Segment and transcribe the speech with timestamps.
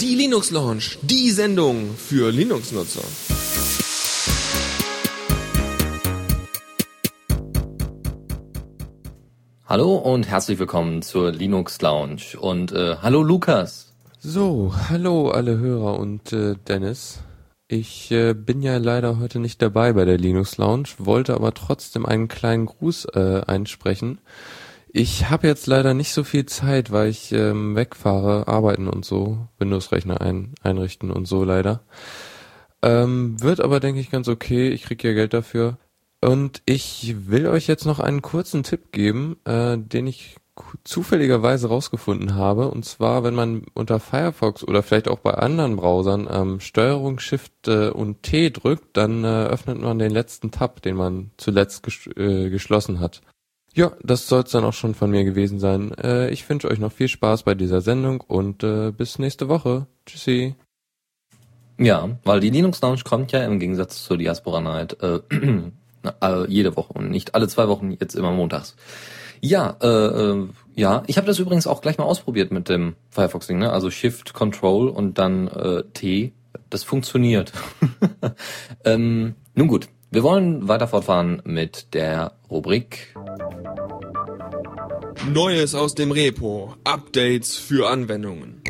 [0.00, 3.02] Die Linux Lounge, die Sendung für Linux-Nutzer.
[9.66, 13.92] Hallo und herzlich willkommen zur Linux Lounge und äh, hallo Lukas.
[14.20, 17.18] So, hallo alle Hörer und äh, Dennis.
[17.66, 22.06] Ich äh, bin ja leider heute nicht dabei bei der Linux Lounge, wollte aber trotzdem
[22.06, 24.20] einen kleinen Gruß äh, einsprechen.
[24.94, 29.48] Ich habe jetzt leider nicht so viel Zeit, weil ich ähm, wegfahre, arbeiten und so,
[29.58, 31.82] Windows-Rechner ein, einrichten und so leider.
[32.82, 34.68] Ähm, wird aber, denke ich, ganz okay.
[34.68, 35.78] Ich krieg ja Geld dafür.
[36.20, 40.36] Und ich will euch jetzt noch einen kurzen Tipp geben, äh, den ich
[40.84, 42.68] zufälligerweise rausgefunden habe.
[42.68, 47.66] Und zwar, wenn man unter Firefox oder vielleicht auch bei anderen Browsern ähm, Steuerung, Shift
[47.66, 52.06] äh, und T drückt, dann äh, öffnet man den letzten Tab, den man zuletzt ges
[52.14, 53.22] äh, geschlossen hat.
[53.74, 55.92] Ja, das soll es dann auch schon von mir gewesen sein.
[55.94, 59.86] Äh, ich wünsche euch noch viel Spaß bei dieser Sendung und äh, bis nächste Woche.
[60.04, 60.54] Tschüssi.
[61.78, 65.20] Ja, weil die Linux Lounge kommt ja im Gegensatz zur Diaspora Night äh,
[66.20, 68.76] äh, jede Woche und nicht alle zwei Wochen, jetzt immer montags.
[69.40, 73.58] Ja, äh, äh, ja, ich habe das übrigens auch gleich mal ausprobiert mit dem Firefox-Ding,
[73.58, 73.72] ne?
[73.72, 76.32] Also Shift, Control und dann äh, T.
[76.68, 77.52] Das funktioniert.
[78.84, 83.14] ähm, nun gut, wir wollen weiter fortfahren mit der Rubrik
[85.30, 86.74] Neues aus dem Repo.
[86.84, 88.62] Updates für Anwendungen.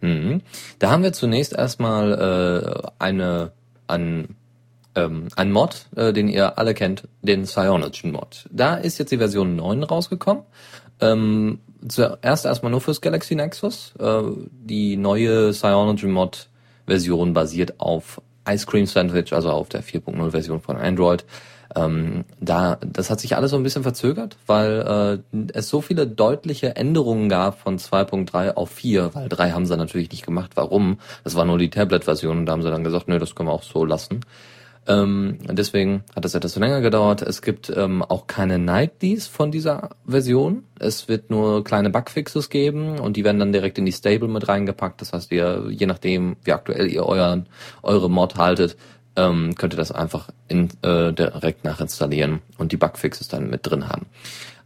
[0.00, 0.42] Mhm.
[0.78, 3.52] Da haben wir zunächst erstmal äh, eine
[3.86, 4.36] an
[4.94, 8.48] ähm, ein Mod, äh, den ihr alle kennt, den Cyanogen Mod.
[8.50, 10.42] Da ist jetzt die Version 9 rausgekommen.
[11.00, 13.94] Ähm, zuerst erstmal nur fürs Galaxy Nexus.
[13.98, 16.48] Äh, die neue Cyanogen Mod
[16.86, 21.24] Version basiert auf Ice Cream Sandwich, also auf der 4.0 Version von Android.
[21.76, 26.06] Ähm, da, das hat sich alles so ein bisschen verzögert, weil äh, es so viele
[26.06, 30.52] deutliche Änderungen gab von 2.3 auf 4, weil 3 haben sie natürlich nicht gemacht.
[30.54, 30.98] Warum?
[31.22, 33.52] Das war nur die Tablet-Version und da haben sie dann gesagt, nö, das können wir
[33.52, 34.20] auch so lassen.
[34.88, 37.20] Ähm, deswegen hat das etwas länger gedauert.
[37.20, 40.62] Es gibt ähm, auch keine Nightlies von dieser Version.
[40.78, 44.48] Es wird nur kleine Bugfixes geben und die werden dann direkt in die Stable mit
[44.48, 45.00] reingepackt.
[45.00, 47.48] Das heißt, ihr, je nachdem, wie aktuell ihr euren,
[47.82, 48.76] eure Mod haltet,
[49.16, 53.88] ähm, könnt ihr das einfach in, äh, direkt nachinstallieren und die Bugfixes dann mit drin
[53.88, 54.06] haben.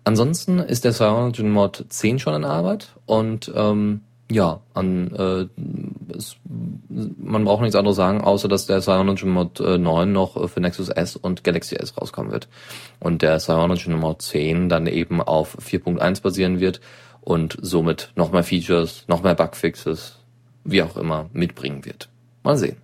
[0.04, 4.00] Ansonsten ist der Cyanogen Mod 10 schon in Arbeit und ähm,
[4.30, 6.36] ja, an, äh, es,
[6.88, 10.88] man braucht nichts anderes sagen, außer dass der Cyanogen Mod äh, 9 noch für Nexus
[10.88, 12.48] S und Galaxy S rauskommen wird.
[13.00, 16.80] Und der Cyanogen Mod 10 dann eben auf 4.1 basieren wird
[17.20, 20.18] und somit noch mehr Features, noch mehr Bugfixes,
[20.64, 22.08] wie auch immer, mitbringen wird.
[22.44, 22.76] Mal sehen.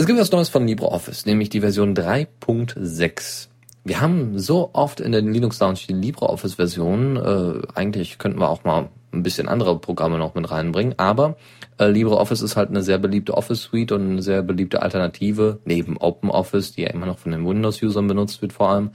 [0.00, 3.48] Es gibt was Neues von LibreOffice, nämlich die Version 3.6.
[3.82, 8.62] Wir haben so oft in der Linux Lounge die LibreOffice-Version, äh, eigentlich könnten wir auch
[8.62, 10.94] mal ein bisschen andere Programme noch mit reinbringen.
[10.98, 11.36] Aber
[11.80, 15.96] äh, LibreOffice ist halt eine sehr beliebte Office Suite und eine sehr beliebte Alternative neben
[15.96, 18.90] OpenOffice, die ja immer noch von den Windows-Usern benutzt wird vor allem.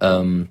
[0.00, 0.48] Ähm,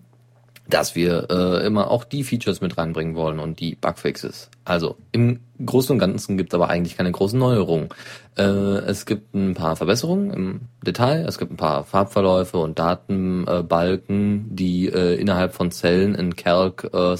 [0.67, 4.49] dass wir äh, immer auch die Features mit reinbringen wollen und die Bugfixes.
[4.63, 7.89] Also im Großen und Ganzen gibt es aber eigentlich keine großen Neuerungen.
[8.37, 14.55] Äh, es gibt ein paar Verbesserungen im Detail, es gibt ein paar Farbverläufe und Datenbalken,
[14.55, 17.15] die äh, innerhalb von Zellen in Calc äh,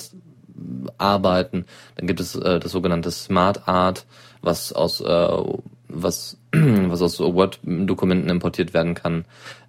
[0.98, 1.66] arbeiten.
[1.96, 4.06] Dann gibt es äh, das sogenannte Smart Art,
[4.42, 5.44] was aus äh,
[5.88, 9.26] was was aus Word-Dokumenten importiert werden kann.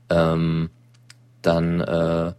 [0.09, 0.71] Ähm,
[1.43, 2.33] dann äh,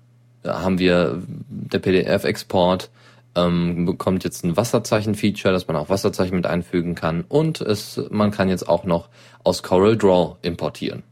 [0.48, 2.90] haben wir der PDF-Export
[3.36, 8.32] ähm, bekommt jetzt ein Wasserzeichen-Feature, dass man auch Wasserzeichen mit einfügen kann und es man
[8.32, 9.10] kann jetzt auch noch
[9.44, 11.04] aus Corel Draw importieren.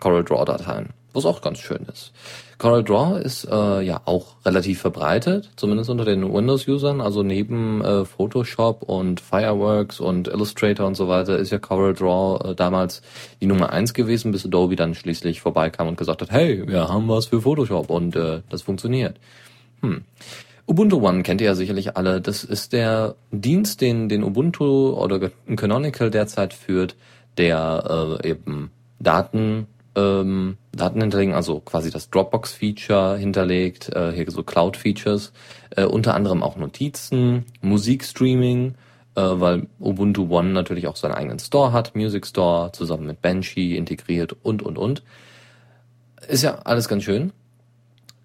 [0.00, 2.12] Corel Draw Dateien, was auch ganz schön ist.
[2.58, 7.00] Corel Draw ist äh, ja auch relativ verbreitet, zumindest unter den Windows-Usern.
[7.00, 12.50] Also neben äh, Photoshop und Fireworks und Illustrator und so weiter ist ja Corel Draw
[12.50, 13.02] äh, damals
[13.40, 17.08] die Nummer eins gewesen, bis Adobe dann schließlich vorbeikam und gesagt hat, hey, wir haben
[17.08, 19.16] was für Photoshop und äh, das funktioniert.
[19.82, 20.02] Hm.
[20.66, 22.20] Ubuntu One kennt ihr ja sicherlich alle.
[22.20, 26.96] Das ist der Dienst, den, den Ubuntu oder Canonical derzeit führt,
[27.38, 34.42] der äh, eben Daten ähm, Daten hinterlegen, also quasi das Dropbox-Feature hinterlegt, äh, hier so
[34.42, 35.32] Cloud-Features,
[35.70, 38.74] äh, unter anderem auch Notizen, Musikstreaming,
[39.16, 43.76] äh, weil Ubuntu One natürlich auch seinen eigenen Store hat, Music Store, zusammen mit Banshee
[43.76, 45.02] integriert und, und, und.
[46.28, 47.32] Ist ja alles ganz schön.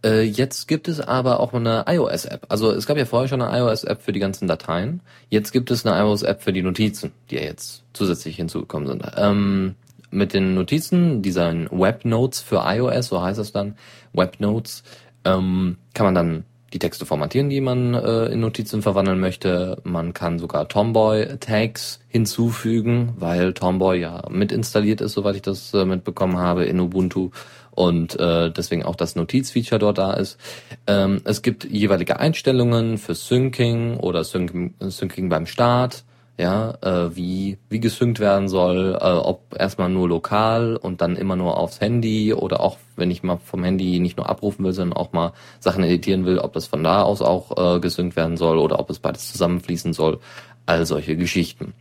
[0.03, 2.45] Äh, jetzt gibt es aber auch eine iOS-App.
[2.49, 5.01] Also es gab ja vorher schon eine iOS-App für die ganzen Dateien.
[5.29, 9.03] Jetzt gibt es eine iOS-App für die Notizen, die ja jetzt zusätzlich hinzugekommen sind.
[9.15, 9.75] Ähm,
[10.13, 13.75] mit den Notizen, diesen Webnotes für iOS, so heißt es dann,
[14.13, 14.83] Webnotes,
[15.25, 16.43] ähm, kann man dann
[16.73, 19.77] die Texte formatieren, die man äh, in Notizen verwandeln möchte.
[19.83, 25.85] Man kann sogar Tomboy-Tags hinzufügen, weil Tomboy ja mit installiert ist, soweit ich das äh,
[25.85, 27.29] mitbekommen habe, in Ubuntu
[27.71, 30.39] und äh, deswegen auch das Notizfeature dort da ist.
[30.87, 36.03] Ähm, es gibt jeweilige Einstellungen für Syncing oder Syncing, Syncing beim Start
[36.37, 41.35] ja, äh, wie, wie gesynkt werden soll, äh, ob erstmal nur lokal und dann immer
[41.35, 44.97] nur aufs Handy oder auch, wenn ich mal vom Handy nicht nur abrufen will, sondern
[44.97, 48.57] auch mal Sachen editieren will, ob das von da aus auch äh, gesynkt werden soll
[48.57, 50.19] oder ob es beides zusammenfließen soll,
[50.65, 51.73] all solche Geschichten.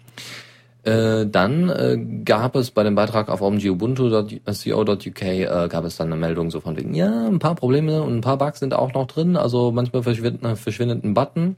[0.82, 6.16] Äh, dann äh, gab es bei dem Beitrag auf omgubuntu.co.uk äh, gab es dann eine
[6.16, 9.06] Meldung so von wegen, ja, ein paar Probleme und ein paar Bugs sind auch noch
[9.06, 11.56] drin, also manchmal verschwindet, verschwindet ein Button.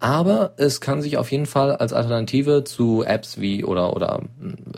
[0.00, 4.22] Aber es kann sich auf jeden Fall als Alternative zu Apps wie oder oder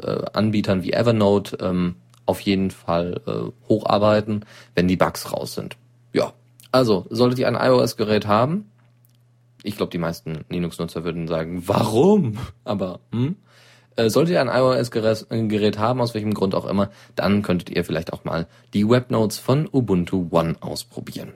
[0.02, 1.94] äh, Anbietern wie Evernote ähm,
[2.26, 5.76] auf jeden Fall äh, hocharbeiten, wenn die Bugs raus sind.
[6.12, 6.32] Ja,
[6.72, 8.66] also solltet ihr ein iOS-Gerät haben,
[9.62, 12.38] ich glaube, die meisten Linux-Nutzer würden sagen, warum?
[12.64, 13.36] Aber hm?
[13.94, 18.12] Äh, solltet ihr ein iOS-Gerät haben, aus welchem Grund auch immer, dann könntet ihr vielleicht
[18.12, 21.32] auch mal die Webnotes von Ubuntu One ausprobieren.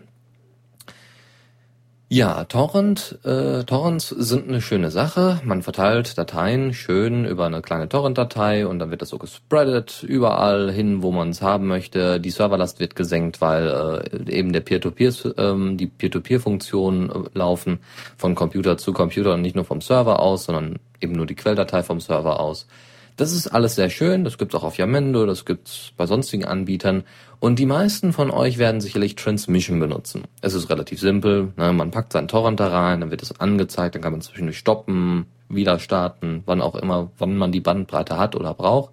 [2.08, 5.40] Ja, Torrent, äh, Torrents sind eine schöne Sache.
[5.42, 10.70] Man verteilt Dateien schön über eine kleine Torrent-Datei und dann wird das so gespreadet überall
[10.70, 12.20] hin, wo man es haben möchte.
[12.20, 17.80] Die Serverlast wird gesenkt, weil äh, eben der Peer-to-Peer, ähm, die Peer-to-Peer-Funktionen äh, laufen
[18.16, 21.82] von Computer zu Computer und nicht nur vom Server aus, sondern eben nur die Quelldatei
[21.82, 22.68] vom Server aus.
[23.16, 27.04] Das ist alles sehr schön, das gibt's auch auf Yamendo, das gibt's bei sonstigen Anbietern
[27.40, 30.24] und die meisten von euch werden sicherlich Transmission benutzen.
[30.42, 31.72] Es ist relativ simpel, ne?
[31.72, 35.24] man packt seinen Torrent da rein, dann wird es angezeigt, dann kann man zwischendurch stoppen,
[35.48, 38.92] wieder starten, wann auch immer, wann man die Bandbreite hat oder braucht.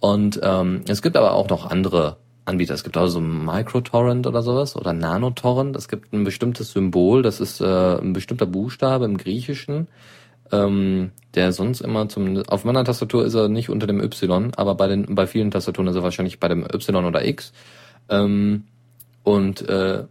[0.00, 2.16] Und ähm, es gibt aber auch noch andere
[2.46, 2.74] Anbieter.
[2.74, 5.76] Es gibt auch so Microtorrent oder sowas oder Nanotorrent.
[5.76, 9.88] Es gibt ein bestimmtes Symbol, das ist äh, ein bestimmter Buchstabe im Griechischen
[10.52, 14.74] ähm, der sonst immer zum auf meiner Tastatur ist er nicht unter dem Y, aber
[14.74, 17.52] bei den bei vielen Tastaturen ist er wahrscheinlich bei dem Y oder X.
[18.08, 18.64] Ähm,
[19.22, 20.04] und äh,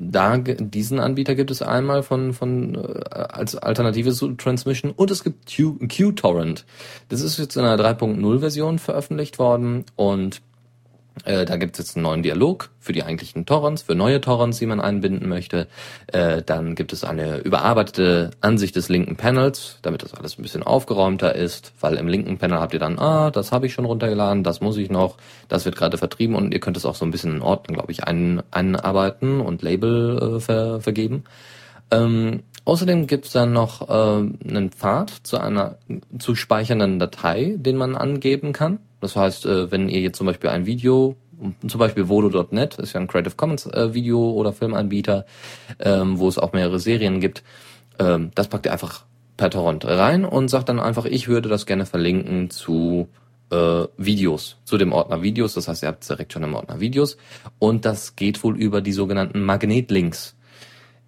[0.00, 5.24] da diesen Anbieter gibt es einmal von von äh, als Alternative zu Transmission und es
[5.24, 6.64] gibt Q, QTorrent.
[7.08, 10.40] Das ist jetzt in einer 3.0 Version veröffentlicht worden und
[11.24, 14.58] äh, da gibt es jetzt einen neuen Dialog für die eigentlichen Torrents, für neue Torrents,
[14.58, 15.68] die man einbinden möchte.
[16.06, 20.62] Äh, dann gibt es eine überarbeitete Ansicht des linken Panels, damit das alles ein bisschen
[20.62, 24.42] aufgeräumter ist, weil im linken Panel habt ihr dann, ah, das habe ich schon runtergeladen,
[24.42, 25.16] das muss ich noch,
[25.48, 27.92] das wird gerade vertrieben und ihr könnt es auch so ein bisschen in Orten, glaube
[27.92, 31.24] ich, ein, einarbeiten und Label äh, ver, vergeben.
[31.90, 35.78] Ähm, außerdem gibt es dann noch äh, einen Pfad zu einer
[36.18, 38.78] zu speichernden Datei, den man angeben kann.
[39.00, 41.16] Das heißt, äh, wenn ihr jetzt zum Beispiel ein Video,
[41.66, 45.24] zum Beispiel Vodo.net, ist ja ein Creative Commons äh, Video- oder Filmanbieter,
[45.78, 47.44] ähm, wo es auch mehrere Serien gibt,
[47.98, 49.04] ähm, das packt ihr einfach
[49.36, 53.08] per Torrent rein und sagt dann einfach, ich würde das gerne verlinken zu
[53.50, 55.54] äh, Videos, zu dem Ordner Videos.
[55.54, 57.16] Das heißt, ihr habt direkt schon im Ordner Videos.
[57.58, 60.36] Und das geht wohl über die sogenannten Magnetlinks.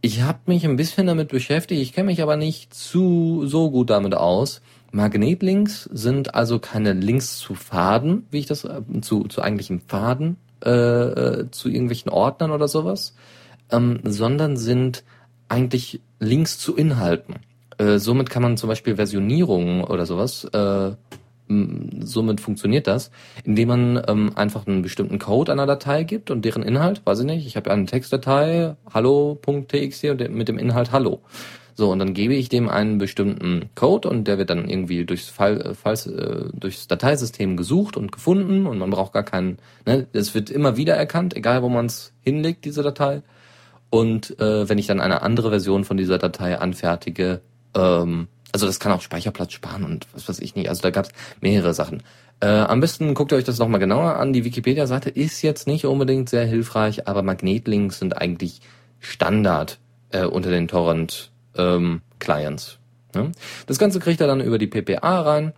[0.00, 3.90] Ich habe mich ein bisschen damit beschäftigt, ich kenne mich aber nicht zu so gut
[3.90, 4.62] damit aus.
[4.92, 10.36] Magnetlinks sind also keine Links zu Faden, wie ich das äh, zu, zu eigentlichen Faden,
[10.64, 13.14] äh, äh, zu irgendwelchen Ordnern oder sowas,
[13.70, 15.04] ähm, sondern sind
[15.48, 17.36] eigentlich Links zu Inhalten.
[17.78, 20.92] Äh, somit kann man zum Beispiel Versionierungen oder sowas, äh,
[21.48, 23.10] somit funktioniert das,
[23.44, 27.26] indem man ähm, einfach einen bestimmten Code einer Datei gibt und deren Inhalt, weiß ich
[27.26, 31.20] nicht, ich habe eine Textdatei, hallo.txt und mit dem Inhalt hallo.
[31.74, 35.28] So, und dann gebe ich dem einen bestimmten Code und der wird dann irgendwie durchs,
[35.28, 40.34] Fall, Falls, äh, durchs Dateisystem gesucht und gefunden und man braucht gar keinen, ne, es
[40.34, 43.22] wird immer wieder erkannt, egal wo man es hinlegt, diese Datei.
[43.90, 47.40] Und äh, wenn ich dann eine andere Version von dieser Datei anfertige,
[47.74, 51.06] ähm, also das kann auch Speicherplatz sparen und was weiß ich nicht, also da gab
[51.06, 52.02] es mehrere Sachen.
[52.40, 54.32] Äh, am besten guckt ihr euch das nochmal genauer an.
[54.32, 58.60] Die Wikipedia-Seite ist jetzt nicht unbedingt sehr hilfreich, aber Magnetlinks sind eigentlich
[58.98, 59.78] Standard
[60.10, 62.78] äh, unter den Torrent ähm, Clients.
[63.14, 63.32] Ne?
[63.66, 65.52] Das Ganze kriegt er dann über die PPA rein.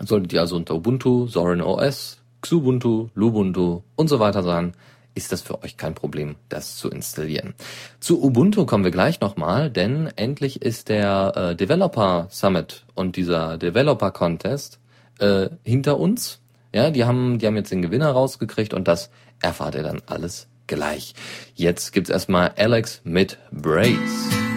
[0.00, 4.74] Solltet ihr also unter Ubuntu, Zorin OS, Xubuntu, Lubuntu und so weiter sein,
[5.14, 7.54] ist das für euch kein Problem, das zu installieren.
[7.98, 13.58] Zu Ubuntu kommen wir gleich nochmal, denn endlich ist der äh, Developer Summit und dieser
[13.58, 14.78] Developer Contest
[15.18, 16.40] äh, hinter uns.
[16.72, 19.10] Ja, die haben, die haben jetzt den Gewinner rausgekriegt und das
[19.40, 21.14] erfahrt ihr dann alles gleich.
[21.54, 24.47] Jetzt gibt's erstmal Alex mit Brace.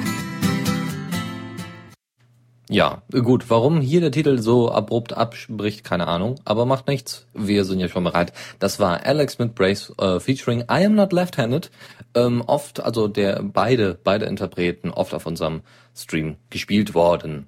[2.71, 3.49] Ja, gut.
[3.49, 6.35] Warum hier der Titel so abrupt abbricht, keine Ahnung.
[6.45, 7.25] Aber macht nichts.
[7.33, 8.31] Wir sind ja schon bereit.
[8.59, 11.69] Das war Alex mit Brace äh, featuring I Am Not Left-Handed.
[12.15, 15.63] Ähm, oft, also der beide, beide Interpreten, oft auf unserem
[15.93, 17.47] Stream gespielt worden.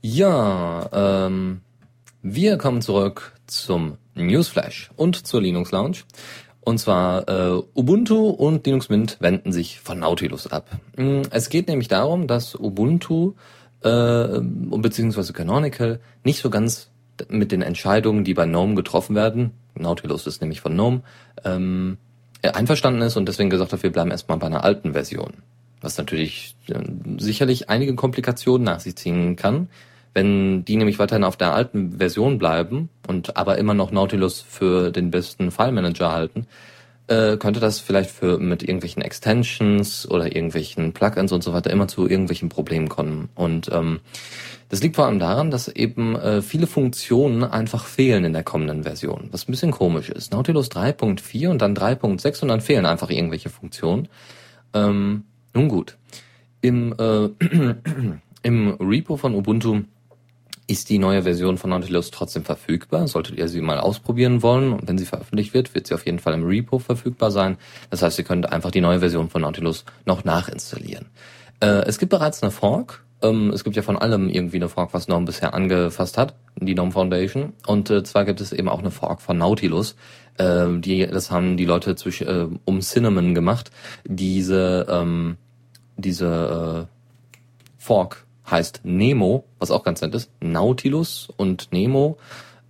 [0.00, 0.88] Ja,
[1.26, 1.60] ähm,
[2.22, 5.98] wir kommen zurück zum Newsflash und zur Linux Lounge.
[6.60, 10.70] Und zwar äh, Ubuntu und Linux Mint wenden sich von Nautilus ab.
[10.96, 13.34] Mm, es geht nämlich darum, dass Ubuntu
[13.82, 16.90] äh, beziehungsweise Canonical nicht so ganz
[17.28, 21.02] mit den Entscheidungen, die bei GNOME getroffen werden, Nautilus ist nämlich von GNOME,
[21.44, 21.98] ähm,
[22.42, 25.34] einverstanden ist und deswegen gesagt hat, wir bleiben erstmal bei einer alten Version.
[25.80, 26.80] Was natürlich äh,
[27.18, 29.68] sicherlich einige Komplikationen nach sich ziehen kann.
[30.14, 34.90] Wenn die nämlich weiterhin auf der alten Version bleiben und aber immer noch Nautilus für
[34.90, 36.46] den besten File Manager halten,
[37.08, 41.88] äh, könnte das vielleicht für mit irgendwelchen Extensions oder irgendwelchen Plugins und so weiter immer
[41.88, 43.28] zu irgendwelchen Problemen kommen.
[43.34, 44.00] Und ähm,
[44.68, 48.84] das liegt vor allem daran, dass eben äh, viele Funktionen einfach fehlen in der kommenden
[48.84, 50.32] Version, was ein bisschen komisch ist.
[50.32, 54.08] Nautilus 3.4 und dann 3.6 und dann fehlen einfach irgendwelche Funktionen.
[54.74, 55.24] Ähm,
[55.54, 55.96] nun gut.
[56.60, 57.28] Im, äh,
[58.42, 59.82] Im Repo von Ubuntu
[60.68, 63.08] ist die neue Version von Nautilus trotzdem verfügbar.
[63.08, 66.18] Solltet ihr sie mal ausprobieren wollen und wenn sie veröffentlicht wird, wird sie auf jeden
[66.18, 67.56] Fall im Repo verfügbar sein.
[67.90, 71.06] Das heißt, ihr könnt einfach die neue Version von Nautilus noch nachinstallieren.
[71.60, 73.02] Äh, es gibt bereits eine Fork.
[73.22, 76.74] Ähm, es gibt ja von allem irgendwie eine Fork, was GNOME bisher angefasst hat, die
[76.74, 77.54] GNOME Foundation.
[77.66, 79.96] Und äh, zwar gibt es eben auch eine Fork von Nautilus.
[80.36, 83.70] Äh, die, das haben die Leute zwischen, äh, um Cinnamon gemacht.
[84.04, 85.38] Diese, ähm,
[85.96, 90.30] diese äh, Fork heißt Nemo, was auch ganz nett ist.
[90.40, 92.18] Nautilus und Nemo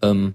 [0.03, 0.35] ähm,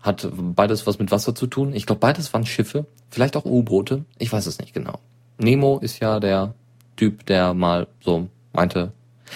[0.00, 1.72] hat beides was mit Wasser zu tun.
[1.74, 4.04] Ich glaube, beides waren Schiffe, vielleicht auch U-Boote.
[4.18, 5.00] Ich weiß es nicht genau.
[5.38, 6.54] Nemo ist ja der
[6.96, 8.92] Typ, der mal so meinte.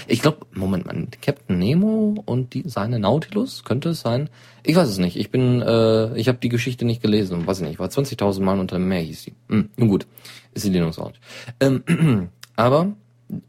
[0.06, 4.30] Ich glaube, Moment mal, Captain Nemo und die, seine Nautilus könnte es sein.
[4.62, 5.16] Ich weiß es nicht.
[5.16, 7.46] Ich bin, äh, ich habe die Geschichte nicht gelesen.
[7.46, 7.78] Weiß ich nicht.
[7.78, 9.34] War 20.000 Mal unter dem Meer hieß sie.
[9.48, 10.06] Hm, nun gut,
[10.54, 10.98] ist die Linux
[11.60, 11.82] ähm,
[12.56, 12.92] Aber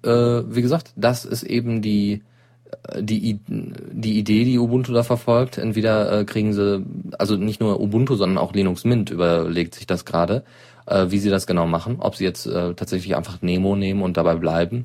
[0.03, 2.23] äh, wie gesagt, das ist eben die
[2.87, 5.57] äh, die, die Idee, die Ubuntu da verfolgt.
[5.57, 6.85] Entweder äh, kriegen sie,
[7.17, 10.43] also nicht nur Ubuntu, sondern auch Linux Mint überlegt sich das gerade,
[10.85, 11.97] äh, wie sie das genau machen.
[11.99, 14.83] Ob sie jetzt äh, tatsächlich einfach Nemo nehmen und dabei bleiben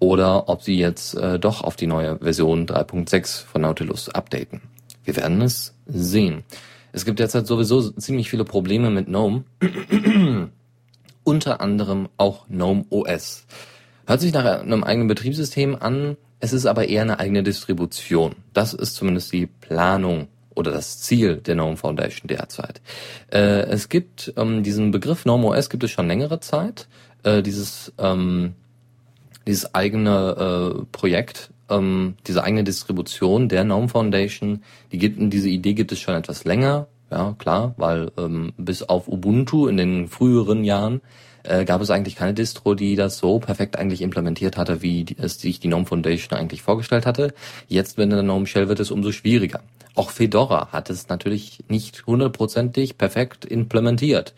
[0.00, 4.62] oder ob sie jetzt äh, doch auf die neue Version 3.6 von Nautilus updaten.
[5.04, 6.42] Wir werden es sehen.
[6.92, 9.44] Es gibt derzeit sowieso ziemlich viele Probleme mit GNOME.
[11.24, 13.46] Unter anderem auch GNOME OS.
[14.10, 18.34] Hört sich nach einem eigenen Betriebssystem an, es ist aber eher eine eigene Distribution.
[18.52, 22.80] Das ist zumindest die Planung oder das Ziel der GNOME Foundation derzeit.
[23.32, 26.88] Äh, es gibt ähm, diesen Begriff GNOME OS gibt es schon längere Zeit.
[27.22, 28.54] Äh, dieses ähm,
[29.46, 35.74] dieses eigene äh, Projekt, ähm, diese eigene Distribution der GNOME Foundation, die gibt, diese Idee
[35.74, 36.88] gibt es schon etwas länger.
[37.12, 38.10] Ja, klar, weil
[38.56, 41.00] bis auf Ubuntu in den früheren Jahren
[41.42, 45.40] äh, gab es eigentlich keine Distro, die das so perfekt eigentlich implementiert hatte, wie es
[45.40, 47.34] sich die GNOME Foundation eigentlich vorgestellt hatte.
[47.68, 49.60] Jetzt, wenn der GNOME Shell wird es umso schwieriger.
[49.94, 54.34] Auch Fedora hat es natürlich nicht hundertprozentig perfekt implementiert.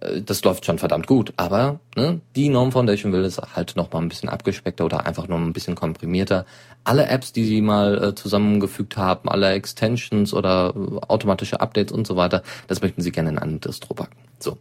[0.00, 3.92] Äh, das läuft schon verdammt gut, aber ne, die GNOME Foundation will es halt noch
[3.92, 6.46] mal ein bisschen abgespeckter oder einfach nur ein bisschen komprimierter.
[6.84, 12.06] Alle Apps, die sie mal äh, zusammengefügt haben, alle Extensions oder äh, automatische Updates und
[12.06, 14.16] so weiter, das möchten sie gerne in einen Distro packen.
[14.38, 14.58] So.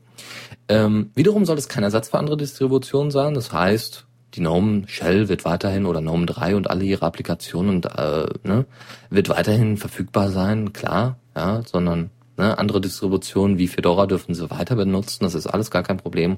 [0.67, 3.33] Ähm, wiederum soll es kein Ersatz für andere Distributionen sein.
[3.33, 8.25] Das heißt, die GNOME Shell wird weiterhin oder GNOME 3 und alle ihre Applikationen äh,
[8.43, 8.65] ne,
[9.09, 14.75] wird weiterhin verfügbar sein, klar, ja, sondern ne, andere Distributionen wie Fedora dürfen sie weiter
[14.75, 16.37] benutzen, das ist alles gar kein Problem.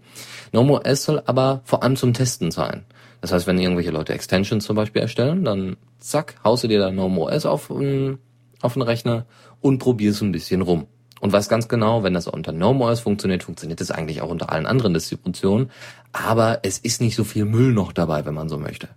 [0.51, 2.85] GNOME soll aber vor allem zum Testen sein.
[3.21, 6.89] Das heißt, wenn irgendwelche Leute Extensions zum Beispiel erstellen, dann zack, haust du dir da
[6.89, 9.25] GNOME OS auf, auf den Rechner
[9.61, 10.87] und probierst ein bisschen rum
[11.19, 14.65] und weiß ganz genau, wenn das unter GNOME funktioniert, funktioniert es eigentlich auch unter allen
[14.65, 15.71] anderen Distributionen.
[16.13, 18.89] Aber es ist nicht so viel Müll noch dabei, wenn man so möchte.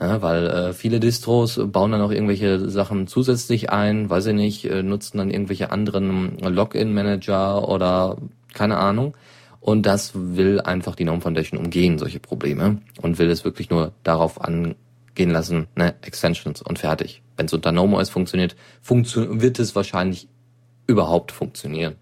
[0.00, 4.64] Ja, weil äh, viele Distros bauen dann auch irgendwelche Sachen zusätzlich ein, weiß ich nicht,
[4.64, 8.16] äh, nutzen dann irgendwelche anderen Login-Manager oder
[8.54, 9.16] keine Ahnung.
[9.60, 13.92] Und das will einfach die GNOME Foundation umgehen, solche Probleme, und will es wirklich nur
[14.04, 17.22] darauf angehen lassen, ne, Extensions und fertig.
[17.36, 20.28] Wenn es unter GNOME OS funktioniert, funktio wird es wahrscheinlich
[20.86, 21.96] überhaupt funktionieren,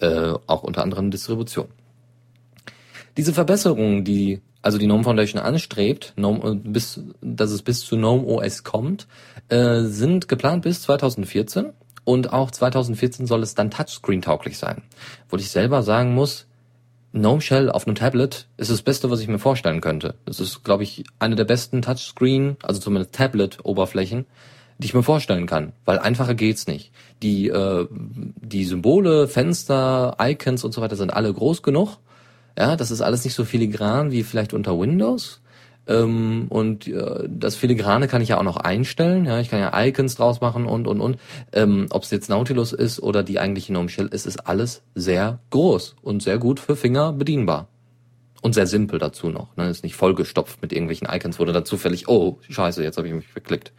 [0.00, 1.72] äh, auch unter anderen Distributionen.
[3.16, 7.96] Diese Verbesserungen, die also die GNOME Foundation anstrebt, GNOME, äh, bis, dass es bis zu
[7.96, 9.06] GNOME OS kommt,
[9.48, 11.72] äh, sind geplant bis 2014
[12.04, 14.82] und auch 2014 soll es dann Touchscreen-tauglich sein.
[15.28, 16.46] Wo ich selber sagen muss,
[17.12, 20.14] GNOME Shell auf einem Tablet ist das Beste, was ich mir vorstellen könnte.
[20.24, 24.26] Das ist, glaube ich, eine der besten Touchscreen, also zumindest Tablet-Oberflächen,
[24.78, 26.92] die ich mir vorstellen kann, weil einfacher geht's nicht.
[27.22, 31.98] Die äh, die Symbole, Fenster, Icons und so weiter sind alle groß genug.
[32.58, 35.40] Ja, das ist alles nicht so filigran wie vielleicht unter Windows.
[35.86, 39.26] Ähm, und äh, das Filigrane kann ich ja auch noch einstellen.
[39.26, 41.18] Ja, ich kann ja Icons draus machen und und und.
[41.52, 45.38] Ähm, Ob es jetzt Nautilus ist oder die eigentliche Gnome Shell, ist ist alles sehr
[45.50, 47.68] groß und sehr gut für Finger bedienbar.
[48.42, 49.56] Und sehr simpel dazu noch.
[49.56, 49.68] Ne?
[49.70, 53.14] Ist nicht vollgestopft mit irgendwelchen Icons, wo du dann zufällig, oh, scheiße, jetzt habe ich
[53.14, 53.72] mich verklickt.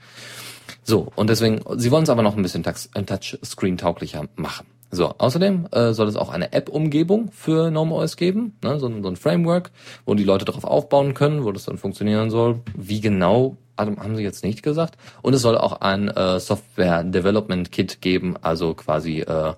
[0.83, 4.65] So, und deswegen, sie wollen es aber noch ein bisschen Touchscreen-tauglicher machen.
[4.91, 9.07] So, außerdem äh, soll es auch eine App-Umgebung für GNOME OS geben, ne, so, so
[9.07, 9.71] ein Framework,
[10.05, 12.61] wo die Leute darauf aufbauen können, wo das dann funktionieren soll.
[12.75, 14.97] Wie genau, also haben sie jetzt nicht gesagt.
[15.21, 19.53] Und es soll auch ein äh, Software Development Kit geben, also quasi äh,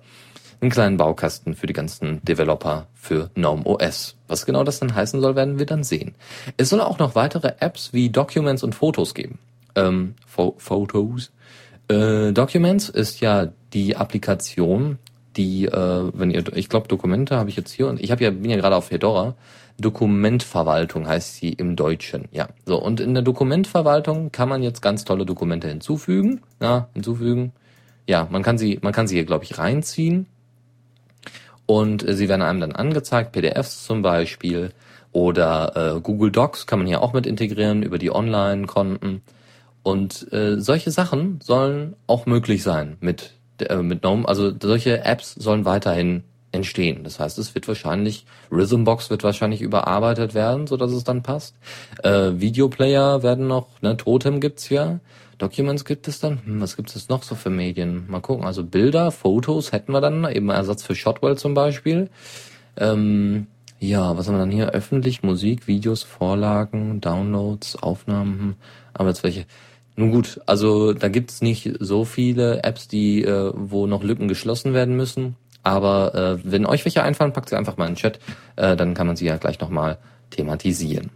[0.60, 4.16] einen kleinen Baukasten für die ganzen Developer für GNOME OS.
[4.28, 6.14] Was genau das dann heißen soll, werden wir dann sehen.
[6.56, 9.38] Es soll auch noch weitere Apps wie Documents und Fotos geben.
[9.74, 11.32] Ähm, Fotos.
[11.88, 14.98] Äh, Documents ist ja die Applikation,
[15.36, 18.30] die, äh, wenn ihr, ich glaube, Dokumente habe ich jetzt hier und ich habe ja
[18.30, 19.34] bin ja gerade auf Fedora.
[19.80, 22.28] Dokumentverwaltung heißt sie im Deutschen.
[22.30, 26.42] Ja, so und in der Dokumentverwaltung kann man jetzt ganz tolle Dokumente hinzufügen.
[26.60, 27.52] Ja, hinzufügen.
[28.06, 30.26] Ja, man kann sie, man kann sie hier glaube ich reinziehen
[31.66, 34.72] und äh, sie werden einem dann angezeigt, PDFs zum Beispiel
[35.12, 39.22] oder äh, Google Docs kann man hier auch mit integrieren über die Online-Konten.
[39.82, 43.34] Und äh, solche Sachen sollen auch möglich sein mit
[43.70, 44.26] äh, mit GNOME.
[44.26, 47.02] Also solche Apps sollen weiterhin entstehen.
[47.02, 51.56] Das heißt, es wird wahrscheinlich Rhythmbox wird wahrscheinlich überarbeitet werden, so dass es dann passt.
[52.02, 55.00] Äh, Videoplayer werden noch, ne, Totem gibt's ja.
[55.38, 56.40] Documents gibt es dann.
[56.44, 58.04] Hm, was gibt es noch so für Medien?
[58.08, 58.44] Mal gucken.
[58.44, 62.10] Also Bilder, Fotos hätten wir dann, eben Ersatz für Shotwell zum Beispiel.
[62.76, 63.46] Ähm,
[63.80, 64.70] ja, was haben wir dann hier?
[64.70, 68.54] Öffentlich, Musik, Videos, Vorlagen, Downloads, Aufnahmen, hm,
[68.94, 69.46] Arbeitsfläche.
[69.94, 74.72] Nun gut, also da gibt's nicht so viele Apps, die, äh, wo noch Lücken geschlossen
[74.72, 75.36] werden müssen.
[75.62, 78.18] Aber äh, wenn euch welche einfallen, packt sie einfach mal in den Chat,
[78.56, 79.98] äh, dann kann man sie ja gleich nochmal
[80.30, 81.10] thematisieren.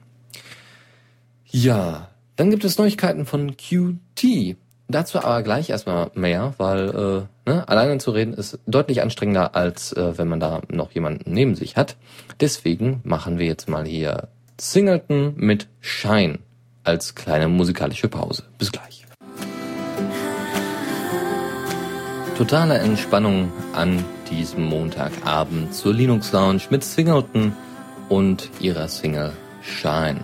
[1.47, 4.57] Ja, dann gibt es Neuigkeiten von Qt.
[4.89, 9.93] Dazu aber gleich erstmal mehr, weil äh, ne, alleine zu reden ist deutlich anstrengender, als
[9.93, 11.97] äh, wenn man da noch jemanden neben sich hat.
[12.39, 14.29] Deswegen machen wir jetzt mal hier
[14.61, 16.39] Singleton mit Shine
[16.87, 18.45] als kleine musikalische Pause.
[18.59, 19.05] Bis gleich.
[22.37, 27.55] Totale Entspannung an diesem Montagabend zur Linux Lounge mit Singleton
[28.09, 30.21] und ihrer Single Shine.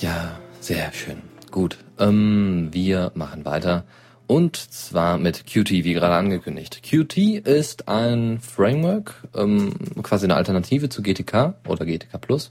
[0.00, 1.22] ja, sehr schön.
[1.50, 3.84] Gut, ähm, wir machen weiter.
[4.26, 6.82] Und zwar mit Qt, wie gerade angekündigt.
[6.82, 12.50] Qt ist ein Framework, ähm, quasi eine Alternative zu GTK oder GTK Plus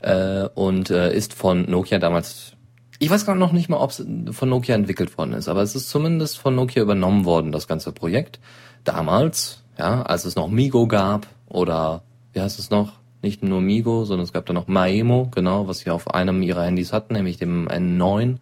[0.00, 2.52] äh, und äh, ist von Nokia damals,
[2.98, 5.74] ich weiß gar noch nicht mal, ob es von Nokia entwickelt worden ist, aber es
[5.74, 8.40] ist zumindest von Nokia übernommen worden, das ganze Projekt.
[8.84, 12.02] Damals, ja, als es noch Migo gab oder
[12.32, 13.00] wie heißt es noch?
[13.22, 16.64] nicht nur Migo, sondern es gab da noch Maemo, genau, was sie auf einem ihrer
[16.64, 18.36] Handys hatten, nämlich dem N9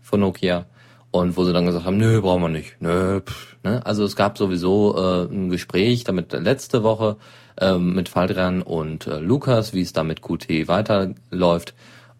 [0.00, 0.66] von Nokia.
[1.12, 2.80] Und wo sie dann gesagt haben, nö, brauchen wir nicht.
[2.80, 3.84] Nö, pff, ne?
[3.84, 7.18] Also es gab sowieso äh, ein Gespräch damit letzte Woche
[7.60, 11.74] äh, mit Faldrian und äh, Lukas, wie es da mit Qt weiterläuft.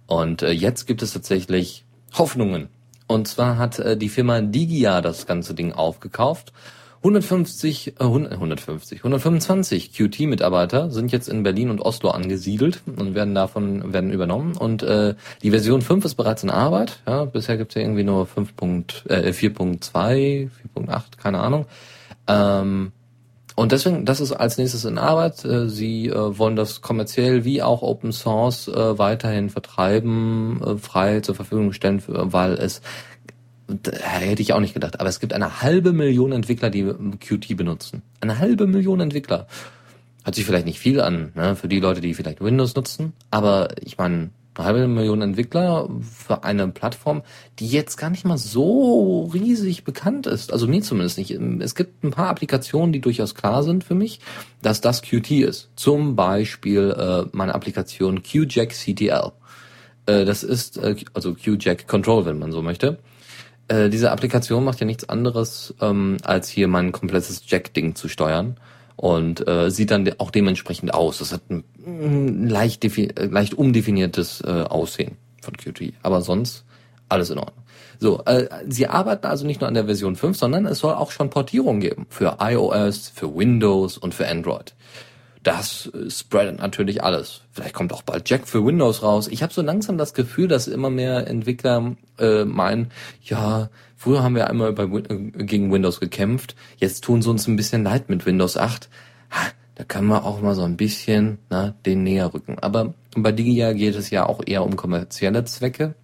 [0.06, 2.68] Und äh, jetzt gibt es tatsächlich Hoffnungen.
[3.06, 6.52] Und zwar hat äh, die Firma Digia das ganze Ding aufgekauft
[7.02, 13.92] 150, äh, 150, 125 QT-Mitarbeiter sind jetzt in Berlin und Oslo angesiedelt und werden davon
[13.92, 14.56] werden übernommen.
[14.56, 17.00] Und äh, die Version 5 ist bereits in Arbeit.
[17.06, 18.50] Ja, bisher gibt es ja irgendwie nur 5.
[19.08, 21.66] Äh, 4.2, 4.8, keine Ahnung.
[22.28, 22.92] Ähm,
[23.54, 25.44] und deswegen, das ist als nächstes in Arbeit.
[25.44, 31.20] Äh, sie äh, wollen das kommerziell wie auch Open Source äh, weiterhin vertreiben, äh, frei
[31.20, 32.80] zur Verfügung stellen, weil es
[34.02, 35.00] hätte ich auch nicht gedacht.
[35.00, 36.84] Aber es gibt eine halbe Million Entwickler, die
[37.20, 38.02] Qt benutzen.
[38.20, 39.46] Eine halbe Million Entwickler.
[40.24, 43.12] Hört sich vielleicht nicht viel an, ne, für die Leute, die vielleicht Windows nutzen.
[43.30, 47.22] Aber ich meine, eine halbe Million Entwickler für eine Plattform,
[47.58, 50.52] die jetzt gar nicht mal so riesig bekannt ist.
[50.52, 51.30] Also mir zumindest nicht.
[51.30, 54.20] Es gibt ein paar Applikationen, die durchaus klar sind für mich,
[54.60, 55.70] dass das Qt ist.
[55.76, 59.32] Zum Beispiel äh, meine Applikation QJack CTL.
[60.06, 62.98] Äh, das ist äh, also QJack Control, wenn man so möchte.
[63.68, 68.56] Äh, diese Applikation macht ja nichts anderes, ähm, als hier mein komplettes Jack-Ding zu steuern
[68.96, 71.18] und äh, sieht dann auch dementsprechend aus.
[71.18, 76.64] Das hat ein, ein leicht, äh, leicht umdefiniertes äh, Aussehen von Qt, aber sonst
[77.08, 77.64] alles in Ordnung.
[77.98, 81.10] So, äh, sie arbeiten also nicht nur an der Version 5, sondern es soll auch
[81.10, 84.74] schon Portierung geben für iOS, für Windows und für Android.
[85.42, 87.42] Das spreadet natürlich alles.
[87.50, 89.28] Vielleicht kommt auch bald Jack für Windows raus.
[89.28, 92.92] Ich habe so langsam das Gefühl, dass immer mehr Entwickler äh, meinen,
[93.24, 97.56] ja, früher haben wir einmal bei, äh, gegen Windows gekämpft, jetzt tun sie uns ein
[97.56, 98.88] bisschen leid mit Windows 8.
[99.32, 102.58] Ha, da können wir auch mal so ein bisschen na, den näher rücken.
[102.60, 105.94] Aber bei Digia geht es ja auch eher um kommerzielle Zwecke.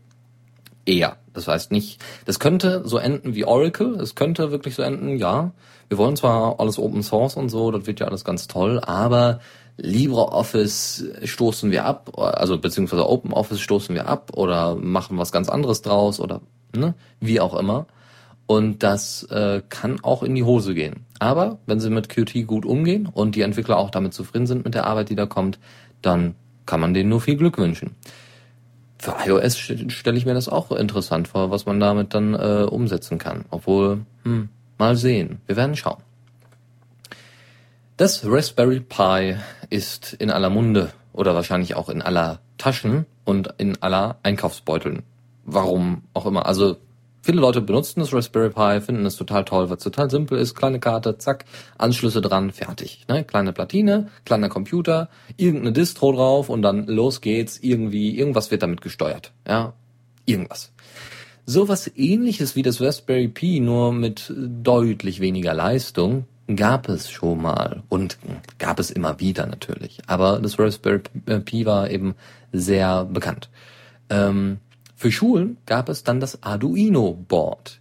[0.85, 1.17] Eher.
[1.33, 5.53] Das heißt nicht, das könnte so enden wie Oracle, es könnte wirklich so enden, ja,
[5.89, 9.41] wir wollen zwar alles Open Source und so, das wird ja alles ganz toll, aber
[9.79, 15.83] LibreOffice stoßen wir ab, also beziehungsweise OpenOffice stoßen wir ab oder machen was ganz anderes
[15.83, 16.41] draus oder
[16.75, 17.87] ne, wie auch immer.
[18.47, 21.05] Und das äh, kann auch in die Hose gehen.
[21.19, 24.75] Aber wenn sie mit Qt gut umgehen und die Entwickler auch damit zufrieden sind mit
[24.75, 25.59] der Arbeit, die da kommt,
[26.01, 27.95] dann kann man denen nur viel Glück wünschen.
[28.99, 33.19] Für iOS stelle ich mir das auch interessant vor, was man damit dann äh, umsetzen
[33.19, 33.45] kann.
[33.51, 34.49] Obwohl, hm,
[34.79, 35.41] mal sehen.
[35.47, 36.03] Wir werden schauen.
[37.97, 39.37] Das Raspberry Pi
[39.71, 45.03] ist in aller Munde oder wahrscheinlich auch in aller Taschen und in aller Einkaufsbeuteln.
[45.45, 46.47] Warum auch immer.
[46.47, 46.77] Also
[47.29, 50.55] Viele Leute benutzen das Raspberry Pi, finden es total toll, weil es total simpel ist.
[50.55, 51.45] Kleine Karte, zack,
[51.77, 53.05] Anschlüsse dran, fertig.
[53.07, 53.23] Ne?
[53.23, 57.59] Kleine Platine, kleiner Computer, irgendeine Distro drauf und dann los geht's.
[57.59, 59.33] Irgendwie, irgendwas wird damit gesteuert.
[59.47, 59.75] Ja,
[60.25, 60.73] irgendwas.
[61.51, 67.83] Sowas ähnliches wie das Raspberry Pi, nur mit deutlich weniger Leistung, gab es schon mal
[67.89, 68.19] und
[68.59, 70.03] gab es immer wieder natürlich.
[70.07, 71.01] Aber das Raspberry
[71.47, 72.17] Pi war eben
[72.53, 73.49] sehr bekannt.
[74.11, 74.59] Ähm,
[74.95, 77.81] für Schulen gab es dann das Arduino-Board.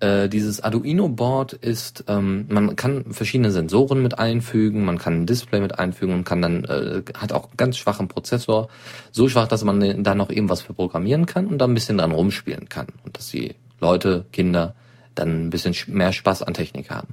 [0.00, 5.60] Äh, dieses Arduino-Board ist, ähm, man kann verschiedene Sensoren mit einfügen, man kann ein Display
[5.60, 8.68] mit einfügen und kann dann, äh, hat auch einen ganz schwachen Prozessor,
[9.10, 11.98] so schwach, dass man da noch eben was für programmieren kann und da ein bisschen
[11.98, 14.74] dran rumspielen kann und dass die Leute, Kinder
[15.16, 17.08] dann ein bisschen mehr Spaß an Technik haben.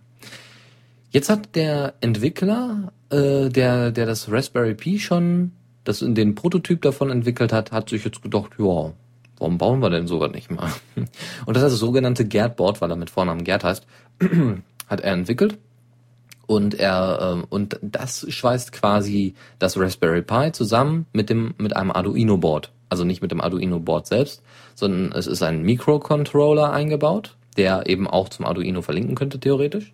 [1.09, 5.53] Jetzt hat der Entwickler, äh, der, der das Raspberry Pi schon,
[5.85, 8.91] das in den Prototyp davon entwickelt hat, hat sich jetzt gedacht, ja,
[9.37, 10.69] warum bauen wir denn sowas nicht mal?
[11.45, 13.85] Und das ist das sogenannte Gerd-Board, weil er mit Vornamen Gerd heißt,
[14.87, 15.57] hat er entwickelt.
[16.47, 21.91] Und er ähm, und das schweißt quasi das Raspberry Pi zusammen mit dem mit einem
[21.91, 22.71] Arduino Board.
[22.87, 24.43] Also nicht mit dem Arduino Board selbst,
[24.75, 29.91] sondern es ist ein Microcontroller eingebaut, der eben auch zum Arduino verlinken könnte theoretisch.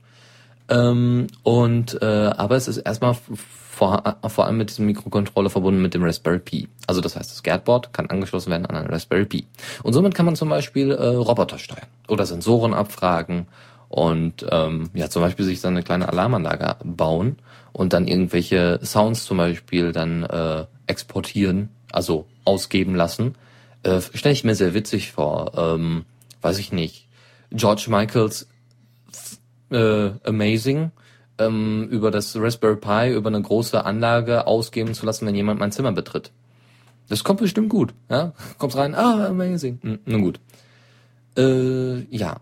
[0.72, 5.94] Ähm, und äh, aber es ist erstmal vor, vor allem mit diesem Mikrocontroller verbunden mit
[5.94, 6.68] dem Raspberry Pi.
[6.88, 9.46] Also das heißt, das Gerdboard kann angeschlossen werden an einen Raspberry Pi.
[9.84, 13.48] Und somit kann man zum Beispiel äh, Roboter steuern oder Sensoren abfragen
[13.90, 17.38] und ähm, ja zum Beispiel sich dann eine kleine Alarmanlage bauen
[17.74, 23.36] und dann irgendwelche Sounds zum Beispiel dann äh, exportieren, also ausgeben lassen.
[23.84, 25.52] Äh, Stelle ich mir sehr witzig vor.
[25.58, 26.06] Ähm,
[26.42, 27.08] weiß ich nicht.
[27.52, 28.48] George Michaels
[29.72, 30.92] äh, Amazing
[31.38, 35.72] ähm, über das Raspberry Pi über eine große Anlage ausgeben zu lassen, wenn jemand mein
[35.72, 36.32] Zimmer betritt.
[37.10, 37.94] Das kommt bestimmt gut.
[38.10, 38.34] Ja?
[38.58, 39.80] Kommst rein, ah, amazing.
[39.82, 40.40] Hm, nun gut.
[41.38, 42.38] Äh, ja.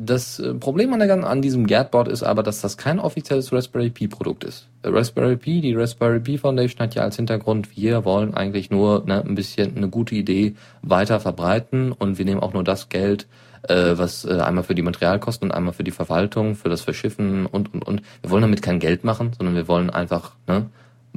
[0.00, 3.90] Das äh, Problem an, der, an diesem Gerdboard ist aber, dass das kein offizielles Raspberry
[3.90, 4.68] Pi Produkt ist.
[4.84, 9.24] Raspberry Pi, die Raspberry Pi Foundation hat ja als Hintergrund, wir wollen eigentlich nur ne,
[9.24, 13.26] ein bisschen eine gute Idee weiter verbreiten und wir nehmen auch nur das Geld,
[13.68, 17.72] was äh, einmal für die Materialkosten und einmal für die Verwaltung, für das Verschiffen und
[17.72, 18.02] und und.
[18.22, 20.70] Wir wollen damit kein Geld machen, sondern wir wollen einfach ne,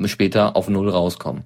[0.06, 1.44] später auf Null rauskommen.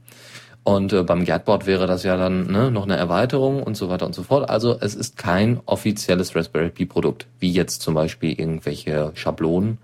[0.63, 4.07] Und äh, beim Gerdboard wäre das ja dann ne, noch eine Erweiterung und so weiter
[4.07, 4.49] und so fort.
[4.49, 9.77] Also es ist kein offizielles Raspberry Pi Produkt, wie jetzt zum Beispiel irgendwelche Schablonen,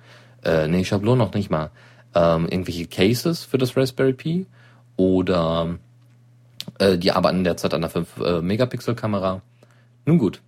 [0.44, 1.70] äh, nee, Schablonen noch nicht mal,
[2.16, 4.48] ähm, irgendwelche Cases für das Raspberry Pi
[4.96, 5.78] oder
[6.80, 9.42] äh, die arbeiten derzeit an der 5 äh.
[10.06, 10.42] Nun gut,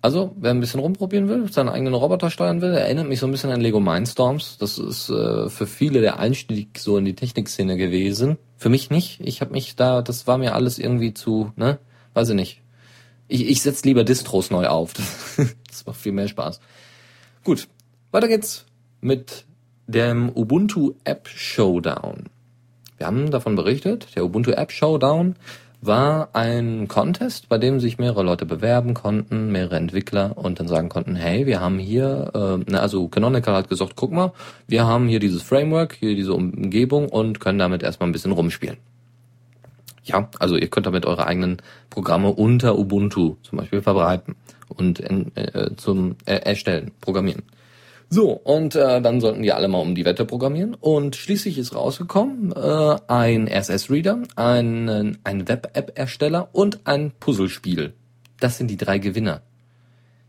[0.00, 3.32] also, wer ein bisschen rumprobieren will, seinen eigenen Roboter steuern will, erinnert mich so ein
[3.32, 4.56] bisschen an Lego Mindstorms.
[4.58, 8.38] Das ist äh, für viele der Einstieg so in die Technikszene gewesen.
[8.56, 9.20] Für mich nicht.
[9.20, 11.78] Ich habe mich da, das war mir alles irgendwie zu, ne?
[12.14, 12.62] Weiß ich nicht.
[13.26, 14.92] Ich, ich setz lieber Distros neu auf.
[15.68, 16.60] das macht viel mehr Spaß.
[17.42, 17.66] Gut,
[18.12, 18.66] weiter geht's
[19.00, 19.46] mit
[19.88, 22.26] dem Ubuntu App Showdown.
[22.98, 25.36] Wir haben davon berichtet, der Ubuntu App Showdown
[25.80, 30.88] war ein Contest, bei dem sich mehrere Leute bewerben konnten, mehrere Entwickler und dann sagen
[30.88, 34.32] konnten, hey, wir haben hier, äh, ne, also Canonical hat gesagt, guck mal,
[34.66, 38.78] wir haben hier dieses Framework, hier diese Umgebung und können damit erstmal ein bisschen rumspielen.
[40.02, 41.58] Ja, also ihr könnt damit eure eigenen
[41.90, 44.36] Programme unter Ubuntu zum Beispiel verbreiten
[44.68, 47.42] und äh, zum äh, erstellen, programmieren.
[48.10, 50.74] So, und äh, dann sollten die alle mal um die Wette programmieren.
[50.74, 57.92] Und schließlich ist rausgekommen äh, ein RSS-Reader, ein, ein Web-App-Ersteller und ein Puzzlespiel.
[58.40, 59.42] Das sind die drei Gewinner.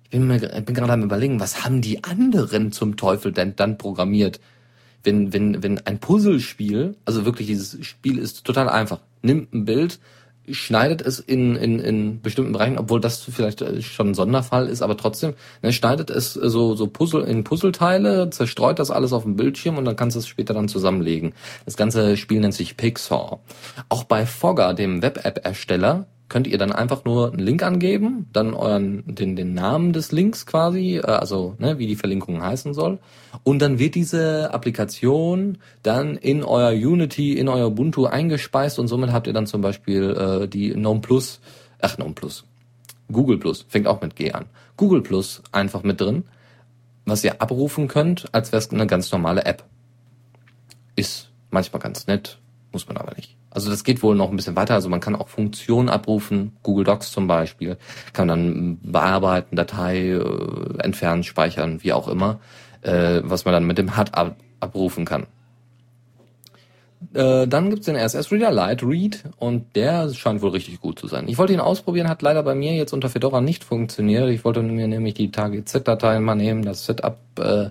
[0.04, 3.78] Ich bin, mir, bin gerade am überlegen, was haben die anderen zum Teufel denn dann
[3.78, 4.40] programmiert?
[5.04, 10.00] wenn, wenn, wenn ein Puzzlespiel, also wirklich dieses Spiel ist total einfach, nimmt ein Bild,
[10.52, 14.82] schneidet es in, in, in bestimmten Bereichen, obwohl das vielleicht äh, schon ein Sonderfall ist,
[14.82, 19.36] aber trotzdem, ne, schneidet es so, so Puzzle in Puzzleteile, zerstreut das alles auf dem
[19.36, 21.34] Bildschirm und dann kannst du es später dann zusammenlegen.
[21.66, 23.40] Das ganze Spiel nennt sich Pixar.
[23.90, 29.04] Auch bei Fogger, dem Web-App-Ersteller, könnt ihr dann einfach nur einen Link angeben, dann euren
[29.06, 33.00] den den Namen des Links quasi, äh, also ne, wie die Verlinkung heißen soll,
[33.44, 39.12] und dann wird diese Applikation dann in euer Unity, in euer Ubuntu eingespeist und somit
[39.12, 41.42] habt ihr dann zum Beispiel äh, die Gnome Plus,
[41.82, 42.46] ach Gnome Plus,
[43.12, 44.46] Google Plus fängt auch mit G an,
[44.78, 46.24] Google Plus einfach mit drin,
[47.06, 49.64] was ihr abrufen könnt, als wäre es eine ganz normale App.
[50.96, 52.38] Ist manchmal ganz nett,
[52.72, 53.39] muss man aber nicht.
[53.52, 54.76] Also das geht wohl noch ein bisschen weiter.
[54.76, 57.78] Also man kann auch Funktionen abrufen, Google Docs zum Beispiel,
[58.14, 62.40] kann dann bearbeiten, Datei äh, entfernen, speichern, wie auch immer,
[62.82, 65.26] äh, was man dann mit dem HUD ab abrufen kann.
[67.14, 71.28] Äh, dann gibt's den RSS-Reader Light Read und der scheint wohl richtig gut zu sein.
[71.28, 74.30] Ich wollte ihn ausprobieren, hat leider bei mir jetzt unter Fedora nicht funktioniert.
[74.30, 77.70] Ich wollte mir nämlich die Target-Z-Dateien mal nehmen, das Setup äh,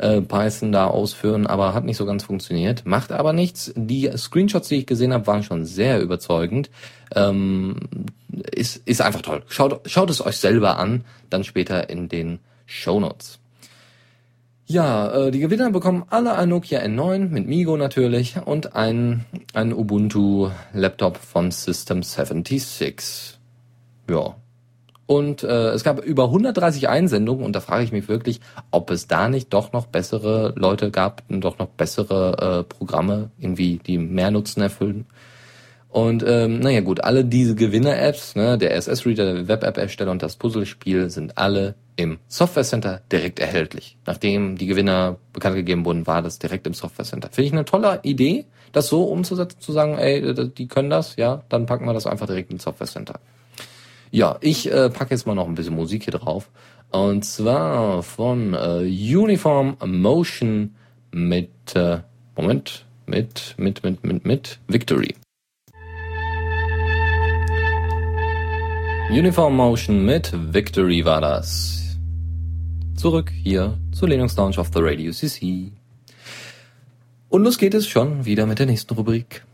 [0.00, 2.86] äh, Python da ausführen, aber hat nicht so ganz funktioniert.
[2.86, 3.72] Macht aber nichts.
[3.76, 6.70] Die Screenshots, die ich gesehen habe, waren schon sehr überzeugend.
[7.14, 7.76] Ähm,
[8.52, 9.42] ist, ist einfach toll.
[9.48, 13.38] Schaut, schaut es euch selber an, dann später in den Show Notes.
[14.66, 19.72] Ja, äh, die Gewinner bekommen alle ein Nokia N9 mit Migo natürlich und ein, ein
[19.72, 23.36] Ubuntu Laptop von System 76.
[24.08, 24.36] Ja,
[25.10, 28.38] und äh, es gab über 130 Einsendungen und da frage ich mich wirklich,
[28.70, 33.32] ob es da nicht doch noch bessere Leute gab und doch noch bessere äh, Programme,
[33.36, 35.06] irgendwie, die mehr Nutzen erfüllen.
[35.88, 41.10] Und ähm, naja gut, alle diese Gewinner-Apps, ne, der SS-Reader, der Web-App-Ersteller und das Puzzlespiel
[41.10, 43.96] sind alle im Software Center direkt erhältlich.
[44.06, 47.30] Nachdem die Gewinner bekannt gegeben wurden, war das direkt im Software Center.
[47.32, 51.42] Finde ich eine tolle Idee, das so umzusetzen, zu sagen, ey, die können das, ja,
[51.48, 53.18] dann packen wir das einfach direkt ins Software Center.
[54.10, 56.50] Ja, ich äh, packe jetzt mal noch ein bisschen Musik hier drauf.
[56.90, 58.80] Und zwar von äh,
[59.16, 60.74] Uniform Motion
[61.12, 61.98] mit, äh,
[62.36, 65.14] Moment, mit, mit, mit, mit, mit Victory.
[69.10, 71.98] Uniform Motion mit Victory war das.
[72.96, 75.72] Zurück hier zu Linux Launch of the Radio CC.
[77.28, 79.44] Und los geht es schon wieder mit der nächsten Rubrik.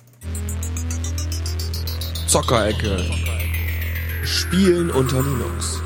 [2.26, 3.04] Zockerecke.
[4.26, 5.80] Spielen unter Linux.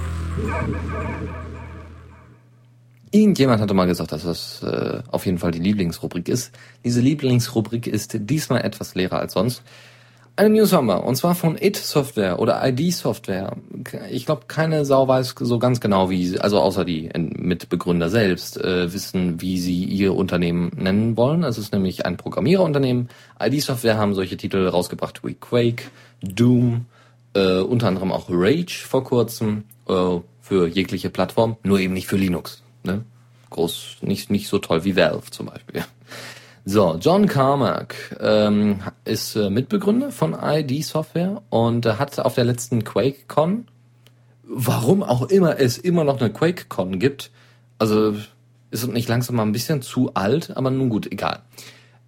[3.11, 6.51] Irgendjemand hatte mal gesagt, dass das äh, auf jeden Fall die Lieblingsrubrik ist.
[6.83, 9.63] Diese Lieblingsrubrik ist diesmal etwas leerer als sonst.
[10.37, 13.57] Eine News haben wir, und zwar von IT Software oder ID Software.
[14.11, 18.57] Ich glaube, keine Sau weiß so ganz genau, wie, sie, also außer die Mitbegründer selbst,
[18.57, 21.45] äh, wissen, wie sie ihr Unternehmen nennen wollen.
[21.45, 23.11] Es ist nämlich ein Programmiererunternehmen.
[23.39, 25.91] ID Software haben solche Titel rausgebracht wie Quake,
[26.23, 26.87] Doom,
[27.35, 32.17] äh, unter anderem auch Rage vor kurzem äh, für jegliche Plattform, nur eben nicht für
[32.17, 32.63] Linux.
[32.83, 33.05] Ne?
[33.51, 35.85] Groß, nicht, nicht so toll wie Valve zum Beispiel.
[36.65, 42.45] So, John Carmack ähm, ist äh, Mitbegründer von ID Software und äh, hat auf der
[42.45, 43.67] letzten QuakeCon,
[44.45, 47.31] warum auch immer es immer noch eine QuakeCon gibt,
[47.79, 48.15] also
[48.71, 51.41] ist nicht langsam mal ein bisschen zu alt, aber nun gut, egal.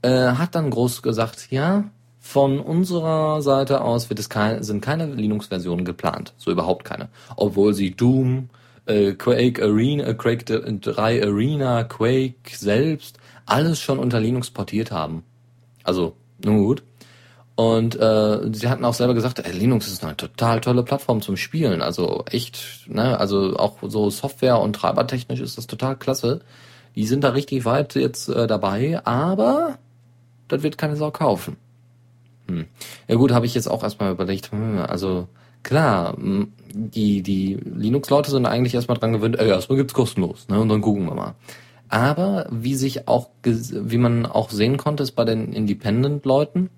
[0.02, 1.84] Äh, hat dann groß gesagt, ja,
[2.32, 6.32] von unserer Seite aus wird es kein, sind keine Linux-Versionen geplant.
[6.38, 7.10] So überhaupt keine.
[7.36, 8.48] Obwohl sie Doom,
[8.86, 15.24] äh, Quake Arena, äh, Quake 3 Arena, Quake selbst, alles schon unter Linux portiert haben.
[15.84, 16.82] Also, nun gut.
[17.54, 21.36] Und äh, sie hatten auch selber gesagt, ey, Linux ist eine total tolle Plattform zum
[21.36, 21.82] Spielen.
[21.82, 26.40] Also echt, ne, also auch so Software und treibertechnisch ist das total klasse.
[26.96, 29.76] Die sind da richtig weit jetzt äh, dabei, aber
[30.48, 31.58] das wird keine Sau kaufen.
[32.52, 32.66] Hm.
[33.08, 35.28] Ja gut, habe ich jetzt auch erstmal überlegt, hm, also
[35.62, 40.60] klar, hm, die, die Linux-Leute sind eigentlich erstmal dran gewöhnt, ey, erstmal gibt's kostenlos, ne,
[40.60, 41.34] und dann gucken wir mal.
[41.88, 46.70] Aber wie sich auch, wie man auch sehen konnte, ist bei den Independent-Leuten,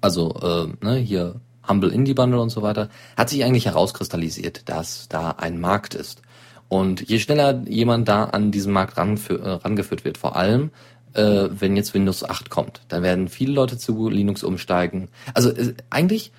[0.00, 5.08] also äh, ne, hier Humble Indie Bundle und so weiter, hat sich eigentlich herauskristallisiert, dass
[5.08, 6.22] da ein Markt ist.
[6.68, 10.70] Und je schneller jemand da an diesen Markt äh, rangeführt wird, vor allem,
[11.14, 12.82] äh, wenn jetzt Windows 8 kommt.
[12.88, 15.08] Dann werden viele Leute zu Linux umsteigen.
[15.34, 16.32] Also äh, eigentlich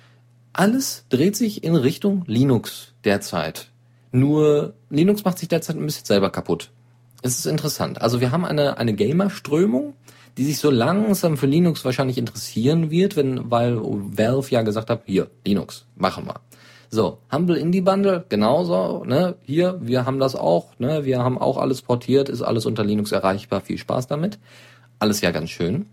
[0.52, 3.68] alles dreht sich in Richtung Linux derzeit.
[4.10, 6.70] Nur Linux macht sich derzeit ein bisschen selber kaputt.
[7.22, 8.02] Es ist interessant.
[8.02, 9.94] Also wir haben eine, eine Gamer-Strömung,
[10.36, 15.02] die sich so langsam für Linux wahrscheinlich interessieren wird, wenn, weil Valve ja gesagt hat,
[15.06, 16.40] hier, Linux, machen wir.
[16.94, 21.56] So, Humble Indie Bundle, genauso, ne, hier, wir haben das auch, ne, wir haben auch
[21.56, 24.38] alles portiert, ist alles unter Linux erreichbar, viel Spaß damit.
[24.98, 25.86] alles ja ganz schön.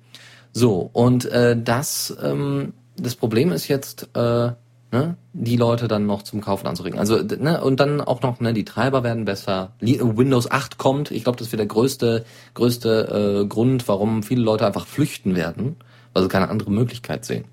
[0.52, 4.52] So, und äh, das, ähm, das Problem ist jetzt, äh,
[4.92, 7.00] ne, die Leute dann noch zum Kaufen anzuregen.
[7.00, 9.72] Also, ne, und dann auch noch, ne, die Treiber werden besser.
[9.80, 11.12] Windows 8 kommt.
[11.12, 15.78] Ich glaube, das wird der größte, größte äh, Grund, warum viele Leute einfach flüchten werden,
[16.12, 17.46] weil sie keine andere Möglichkeit sehen.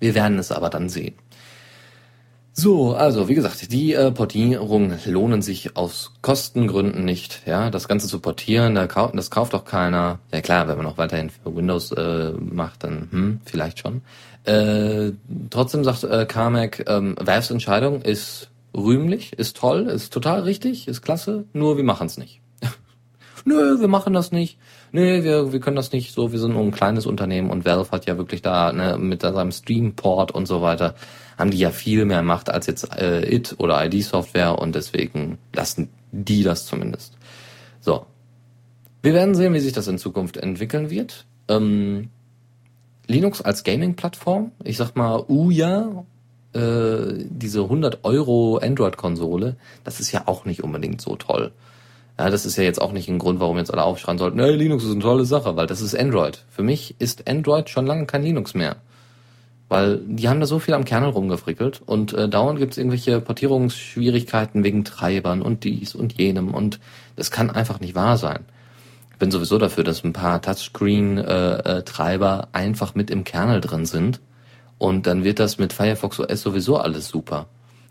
[0.00, 1.14] Wir werden es aber dann sehen.
[2.62, 7.40] So, also wie gesagt, die äh, Portierungen lohnen sich aus Kostengründen nicht.
[7.46, 10.18] Ja, das Ganze zu portieren, da kau das kauft doch keiner.
[10.30, 14.02] Ja klar, wenn man noch weiterhin für Windows äh, macht, dann hm, vielleicht schon.
[14.44, 15.12] Äh,
[15.48, 21.00] trotzdem sagt äh, Carmack, ähm, Valves Entscheidung ist rühmlich, ist toll, ist total richtig, ist
[21.00, 22.42] klasse, nur wir machen es nicht.
[23.46, 24.58] Nö, wir machen das nicht.
[24.92, 27.90] Nö, wir, wir können das nicht so, wir sind nur ein kleines Unternehmen und Valve
[27.90, 30.94] hat ja wirklich da ne, mit seinem Streamport und so weiter,
[31.40, 35.88] haben die ja viel mehr Macht als jetzt äh, IT oder ID-Software und deswegen lassen
[36.12, 37.14] die das zumindest.
[37.80, 38.06] So.
[39.02, 41.24] Wir werden sehen, wie sich das in Zukunft entwickeln wird.
[41.48, 42.10] Ähm,
[43.06, 46.04] Linux als Gaming-Plattform, ich sag mal, Uja,
[46.52, 51.52] äh, diese 100 Euro Android-Konsole, das ist ja auch nicht unbedingt so toll.
[52.18, 54.54] Ja, das ist ja jetzt auch nicht ein Grund, warum jetzt alle aufschreien sollten, hey,
[54.54, 56.44] Linux ist eine tolle Sache, weil das ist Android.
[56.50, 58.76] Für mich ist Android schon lange kein Linux mehr.
[59.70, 63.22] Weil die haben da so viel am Kernel rumgefrickelt und äh, dauernd gibt es irgendwelche
[63.22, 66.78] Portierungsschwierigkeiten wegen Treibern und dies und jenem und
[67.16, 68.44] das kann einfach nicht wahr sein
[69.20, 74.20] bin sowieso dafür, dass ein paar Touchscreen-Treiber äh, äh, einfach mit im Kernel drin sind.
[74.78, 77.46] Und dann wird das mit Firefox OS sowieso alles super.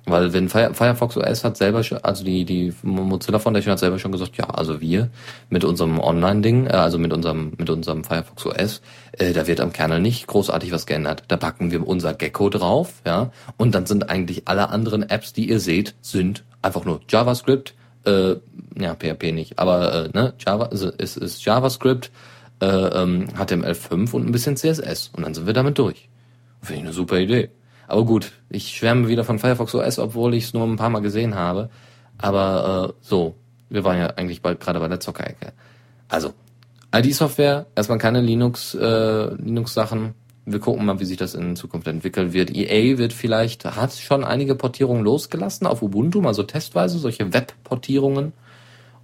[0.06, 4.00] Weil wenn Fire, Firefox OS hat selber schon, also die, die Mozilla Foundation hat selber
[4.00, 5.10] schon gesagt, ja, also wir
[5.50, 8.82] mit unserem Online-Ding, äh, also mit unserem, mit unserem Firefox OS,
[9.12, 11.24] äh, da wird am Kernel nicht großartig was geändert.
[11.28, 15.50] Da packen wir unser Gecko drauf, ja, und dann sind eigentlich alle anderen Apps, die
[15.50, 18.36] ihr seht, sind einfach nur JavaScript, äh,
[18.80, 22.12] ja, PHP nicht, aber äh, ne, Java, also es ist JavaScript,
[22.62, 26.10] äh, ähm, HTML5 und ein bisschen CSS und dann sind wir damit durch.
[26.62, 27.50] Finde ich eine super Idee.
[27.90, 31.02] Aber gut, ich schwärme wieder von Firefox OS, obwohl ich es nur ein paar Mal
[31.02, 31.72] gesehen habe.
[32.20, 33.36] Aber äh, so,
[33.70, 35.54] wir waren ja eigentlich bald gerade bei der Zockerecke.
[36.08, 36.34] Also,
[36.96, 40.14] ID-Software, erstmal keine Linux, äh, Linux-Sachen,
[40.46, 42.56] wir gucken mal, wie sich das in Zukunft entwickeln wird.
[42.56, 48.34] EA wird vielleicht, hat schon einige Portierungen losgelassen auf Ubuntu, mal so testweise, solche Web-Portierungen.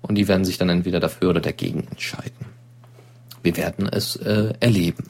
[0.01, 2.45] Und die werden sich dann entweder dafür oder dagegen entscheiden.
[3.41, 5.05] Wir werden es äh, erleben.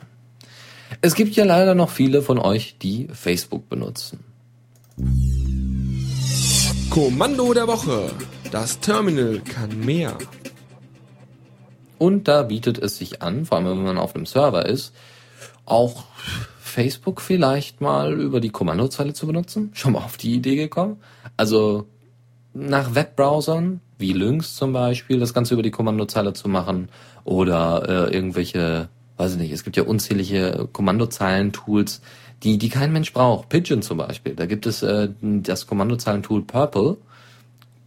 [1.02, 4.24] Es gibt ja leider noch viele von euch, die Facebook benutzen.
[6.90, 8.12] Kommando der Woche.
[8.52, 10.18] Das Terminal kann mehr.
[11.98, 14.94] Und da bietet es sich an, vor allem wenn man auf einem Server ist,
[15.66, 16.06] auch
[16.60, 19.72] Facebook vielleicht mal über die Kommandozeile zu benutzen?
[19.74, 20.98] Schon mal auf die Idee gekommen?
[21.38, 21.88] Also
[22.54, 26.90] nach Webbrowsern wie Lynx zum Beispiel das Ganze über die Kommandozeile zu machen
[27.24, 32.02] oder äh, irgendwelche, weiß ich nicht, es gibt ja unzählige Kommandozeilen-Tools,
[32.44, 33.50] die, die kein Mensch braucht.
[33.50, 36.98] Pigeon zum Beispiel, da gibt es äh, das Kommandozeilentool Purple.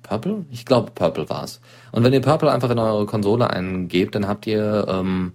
[0.03, 0.47] Purple?
[0.51, 1.61] Ich glaube Purple war's.
[1.93, 5.33] Und wenn ihr Purple einfach in eure Konsole eingebt, dann habt ihr ähm,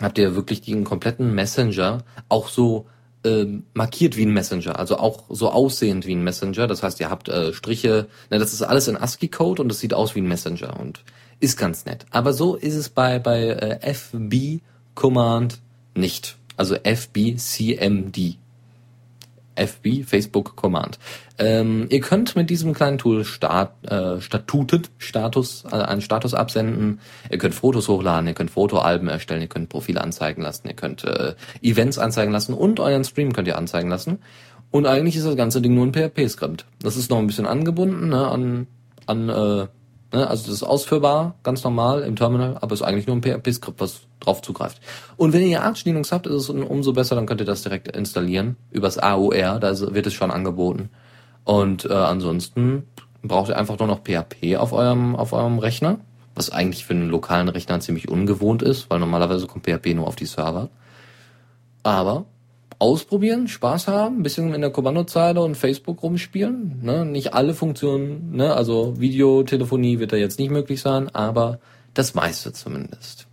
[0.00, 2.86] habt ihr wirklich den kompletten Messenger auch so
[3.24, 6.66] äh, markiert wie ein Messenger, also auch so aussehend wie ein Messenger.
[6.66, 9.94] Das heißt, ihr habt äh, Striche, ne, das ist alles in ASCII-Code und es sieht
[9.94, 11.02] aus wie ein Messenger und
[11.40, 12.06] ist ganz nett.
[12.10, 14.60] Aber so ist es bei bei äh, FB
[14.98, 15.60] Command
[15.94, 16.36] nicht.
[16.56, 18.36] Also FBCMD.
[19.54, 20.98] FB, Facebook Command.
[21.38, 26.98] Ähm, ihr könnt mit diesem kleinen Tool Start, äh, Statutet, Status, äh, einen Status absenden.
[27.30, 31.04] Ihr könnt Fotos hochladen, ihr könnt Fotoalben erstellen, ihr könnt Profile anzeigen lassen, ihr könnt
[31.04, 34.18] äh, Events anzeigen lassen und euren Stream könnt ihr anzeigen lassen.
[34.72, 36.66] Und eigentlich ist das ganze Ding nur ein PHP-Skript.
[36.82, 38.66] Das ist noch ein bisschen angebunden ne, an,
[39.06, 39.68] an äh,
[40.12, 40.26] Ne?
[40.26, 44.00] Also das ist ausführbar, ganz normal im Terminal, aber ist eigentlich nur ein PHP-Skript, was
[44.20, 44.80] drauf zugreift.
[45.16, 47.88] Und wenn ihr Arch Linux habt, ist es umso besser, dann könnt ihr das direkt
[47.96, 50.90] installieren übers AOR, da wird es schon angeboten.
[51.44, 52.84] Und äh, ansonsten
[53.22, 55.98] braucht ihr einfach nur noch PHP auf eurem auf eurem Rechner,
[56.34, 60.16] was eigentlich für einen lokalen Rechner ziemlich ungewohnt ist, weil normalerweise kommt PHP nur auf
[60.16, 60.68] die Server.
[61.82, 62.26] Aber
[62.78, 66.80] ausprobieren, Spaß haben, bisschen in der Kommandozeile und Facebook rumspielen.
[66.82, 67.04] Ne?
[67.04, 68.54] Nicht alle Funktionen, ne?
[68.54, 71.58] also Videotelefonie wird da jetzt nicht möglich sein, aber
[71.94, 73.26] das meiste zumindest.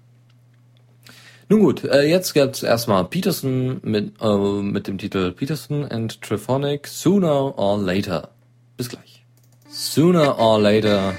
[1.48, 6.88] Nun gut, äh, jetzt gibt's erstmal Peterson mit, äh, mit dem Titel Peterson and Trephonic
[6.88, 8.30] Sooner or Later.
[8.78, 9.24] Bis gleich.
[9.70, 11.14] Sooner or Later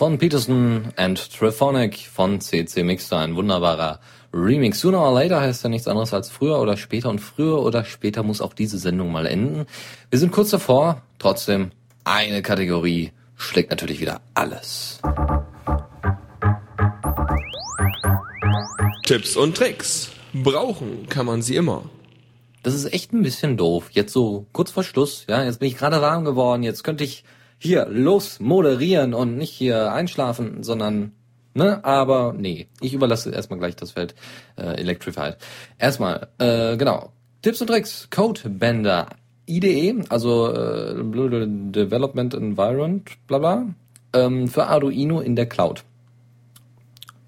[0.00, 4.00] von Peterson and Trephonic von CC Mixer, ein wunderbarer
[4.32, 4.80] Remix.
[4.80, 8.22] Sooner or later heißt ja nichts anderes als früher oder später und früher oder später
[8.22, 9.66] muss auch diese Sendung mal enden.
[10.10, 11.70] Wir sind kurz davor, trotzdem
[12.04, 15.00] eine Kategorie schlägt natürlich wieder alles.
[19.04, 20.12] Tipps und Tricks.
[20.32, 21.82] Brauchen kann man sie immer.
[22.62, 23.88] Das ist echt ein bisschen doof.
[23.90, 27.24] Jetzt so kurz vor Schluss, ja, jetzt bin ich gerade warm geworden, jetzt könnte ich
[27.58, 31.12] hier los moderieren und nicht hier einschlafen, sondern
[31.60, 34.14] ne, aber nee, ich überlasse erstmal gleich das Feld
[34.56, 35.36] äh, Electrified.
[35.78, 39.08] Erstmal, äh, genau, Tipps und Tricks, Codebender,
[39.46, 43.66] IDE, also äh, Development Environment, bla bla,
[44.14, 45.84] ähm, für Arduino in der Cloud.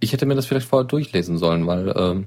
[0.01, 2.27] Ich hätte mir das vielleicht vorher durchlesen sollen, weil ähm,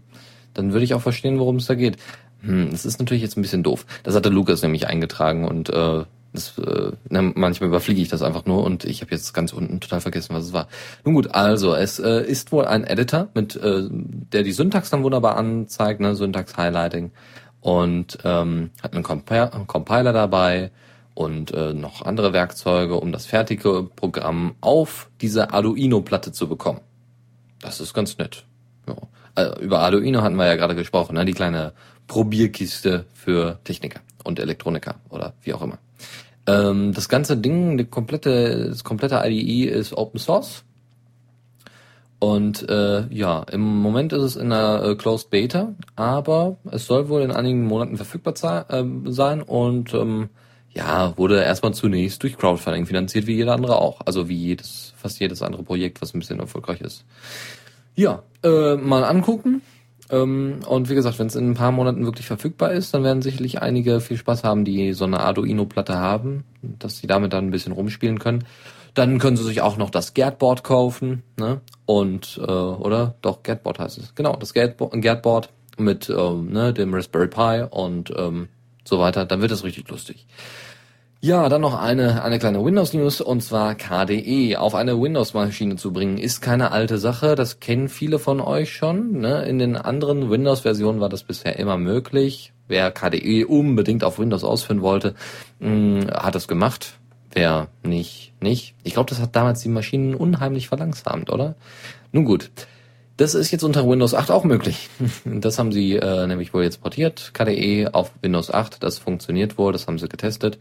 [0.54, 1.98] dann würde ich auch verstehen, worum es da geht.
[2.42, 3.86] Hm, das ist natürlich jetzt ein bisschen doof.
[4.04, 6.04] Das hatte Lukas nämlich eingetragen und äh,
[6.36, 9.80] das, äh, ne, manchmal überfliege ich das einfach nur und ich habe jetzt ganz unten
[9.80, 10.68] total vergessen, was es war.
[11.04, 15.04] Nun gut, also es äh, ist wohl ein Editor, mit äh, der die Syntax dann
[15.04, 17.12] wunderbar anzeigt, ne, Syntax Highlighting
[17.62, 20.72] und ähm, hat einen, Comp einen Compiler dabei
[21.16, 26.82] und äh, noch andere Werkzeuge, um das fertige Programm auf diese Arduino-Platte zu bekommen.
[27.62, 28.46] Das ist ganz nett.
[28.88, 28.96] Ja.
[29.34, 31.26] Also, über Arduino hatten wir ja gerade gesprochen, ne?
[31.26, 31.74] die kleine
[32.08, 35.80] Probierkiste für Techniker und Elektroniker oder wie auch immer.
[36.48, 40.64] Ähm, das ganze Ding, die komplette, das komplette IDE ist Open Source.
[42.20, 47.10] Und äh, ja, im Moment ist es in einer äh, Closed Beta, aber es soll
[47.10, 50.30] wohl in einigen Monaten verfügbar äh, sein und ähm,
[50.74, 54.02] ja, wurde erstmal zunächst durch Crowdfunding finanziert, wie jeder andere auch.
[54.06, 57.06] Also wie jedes, fast jedes andere Projekt, was ein bisschen erfolgreich ist.
[57.96, 59.62] Ja, äh, mal angucken.
[60.10, 63.22] Ähm, und wie gesagt, wenn es in ein paar Monaten wirklich verfügbar ist, dann werden
[63.22, 67.52] sicherlich einige viel Spaß haben, die so eine Arduino-Platte haben, dass sie damit dann ein
[67.52, 68.46] bisschen rumspielen können.
[68.94, 71.60] Dann können sie sich auch noch das Gerdboard kaufen, ne?
[71.86, 73.16] Und, äh, oder?
[73.22, 74.16] Doch, Gerdboard heißt es.
[74.16, 78.48] Genau, das Gerdboard mit ähm, ne, dem Raspberry Pi und ähm,
[78.86, 79.26] so weiter.
[79.26, 80.26] Dann wird es richtig lustig.
[81.26, 86.20] Ja, dann noch eine, eine kleine Windows-News und zwar KDE auf eine Windows-Maschine zu bringen,
[86.20, 87.34] ist keine alte Sache.
[87.34, 89.22] Das kennen viele von euch schon.
[89.22, 89.44] Ne?
[89.46, 92.54] In den anderen Windows-Versionen war das bisher immer möglich.
[92.68, 95.16] Wer KDE unbedingt auf Windows ausführen wollte,
[95.62, 97.00] mh, hm, hat es gemacht.
[97.34, 98.76] Wer nicht, nicht.
[98.84, 101.56] Ich glaube, das hat damals die Maschinen unheimlich verlangsamt, oder?
[102.12, 102.52] Nun gut.
[103.18, 104.90] Das ist jetzt unter Windows 8 auch möglich.
[105.26, 107.32] Das haben sie äh, nämlich wohl jetzt portiert.
[107.34, 110.60] KDE auf Windows 8, das funktioniert wohl, das haben sie getestet.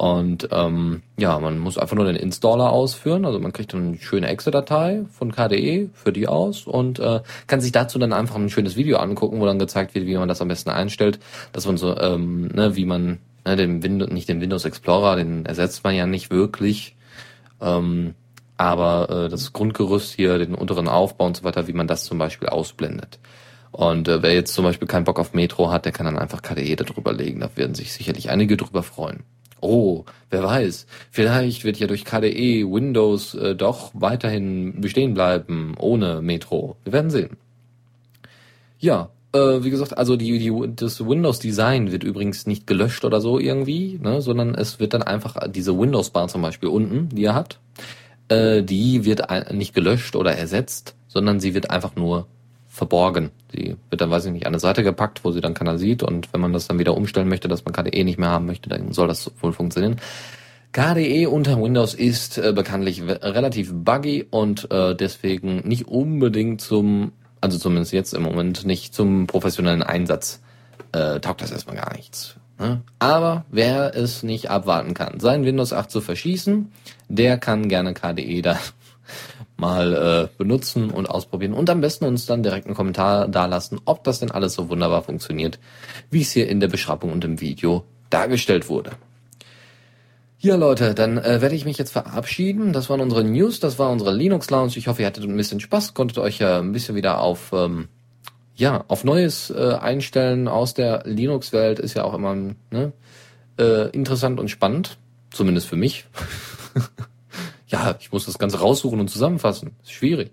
[0.00, 3.26] Und ähm, ja, man muss einfach nur den Installer ausführen.
[3.26, 7.70] Also man kriegt eine schöne Exe-Datei von KDE für die aus und äh, kann sich
[7.70, 10.48] dazu dann einfach ein schönes Video angucken, wo dann gezeigt wird, wie man das am
[10.48, 11.18] besten einstellt.
[11.52, 15.44] Dass man so, ähm, ne, wie man ne, den Windows, nicht den Windows Explorer, den
[15.44, 16.96] ersetzt man ja nicht wirklich.
[17.60, 18.14] Ähm,
[18.56, 22.16] aber äh, das Grundgerüst hier, den unteren Aufbau und so weiter, wie man das zum
[22.16, 23.18] Beispiel ausblendet.
[23.70, 26.40] Und äh, wer jetzt zum Beispiel keinen Bock auf Metro hat, der kann dann einfach
[26.40, 27.40] KDE darüber legen.
[27.40, 29.24] Da werden sich sicherlich einige drüber freuen.
[29.60, 36.22] Oh, wer weiß, vielleicht wird ja durch KDE Windows äh, doch weiterhin bestehen bleiben, ohne
[36.22, 36.76] Metro.
[36.84, 37.36] Wir werden sehen.
[38.78, 43.38] Ja, äh, wie gesagt, also die, die, das Windows-Design wird übrigens nicht gelöscht oder so
[43.38, 47.60] irgendwie, ne, sondern es wird dann einfach diese Windows-Bar zum Beispiel unten, die ihr habt,
[48.28, 52.26] äh, die wird nicht gelöscht oder ersetzt, sondern sie wird einfach nur
[52.70, 53.30] verborgen.
[53.52, 56.02] Sie wird dann, weiß ich nicht, an eine Seite gepackt, wo sie dann keiner sieht.
[56.02, 58.70] Und wenn man das dann wieder umstellen möchte, dass man KDE nicht mehr haben möchte,
[58.70, 59.96] dann soll das wohl funktionieren.
[60.72, 67.10] KDE unter Windows ist äh, bekanntlich relativ buggy und äh, deswegen nicht unbedingt zum,
[67.40, 70.40] also zumindest jetzt im Moment nicht zum professionellen Einsatz
[70.92, 72.36] äh, taugt das erstmal gar nichts.
[72.60, 72.82] Ne?
[73.00, 76.70] Aber wer es nicht abwarten kann, sein Windows 8 zu verschießen,
[77.08, 78.56] der kann gerne KDE da
[79.60, 84.02] mal äh, benutzen und ausprobieren und am besten uns dann direkt einen Kommentar dalassen, ob
[84.02, 85.58] das denn alles so wunderbar funktioniert,
[86.10, 88.92] wie es hier in der Beschreibung und im Video dargestellt wurde.
[90.42, 92.72] Ja, Leute, dann äh, werde ich mich jetzt verabschieden.
[92.72, 94.72] Das waren unsere News, das war unsere Linux Lounge.
[94.76, 97.88] Ich hoffe, ihr hattet ein bisschen Spaß, konntet euch äh, ein bisschen wieder auf ähm,
[98.56, 101.78] ja auf Neues äh, einstellen aus der Linux-Welt.
[101.78, 102.92] Ist ja auch immer ne,
[103.58, 104.96] äh, interessant und spannend,
[105.30, 106.06] zumindest für mich.
[107.70, 109.72] ja, ich muss das Ganze raussuchen und zusammenfassen.
[109.82, 110.30] Ist schwierig.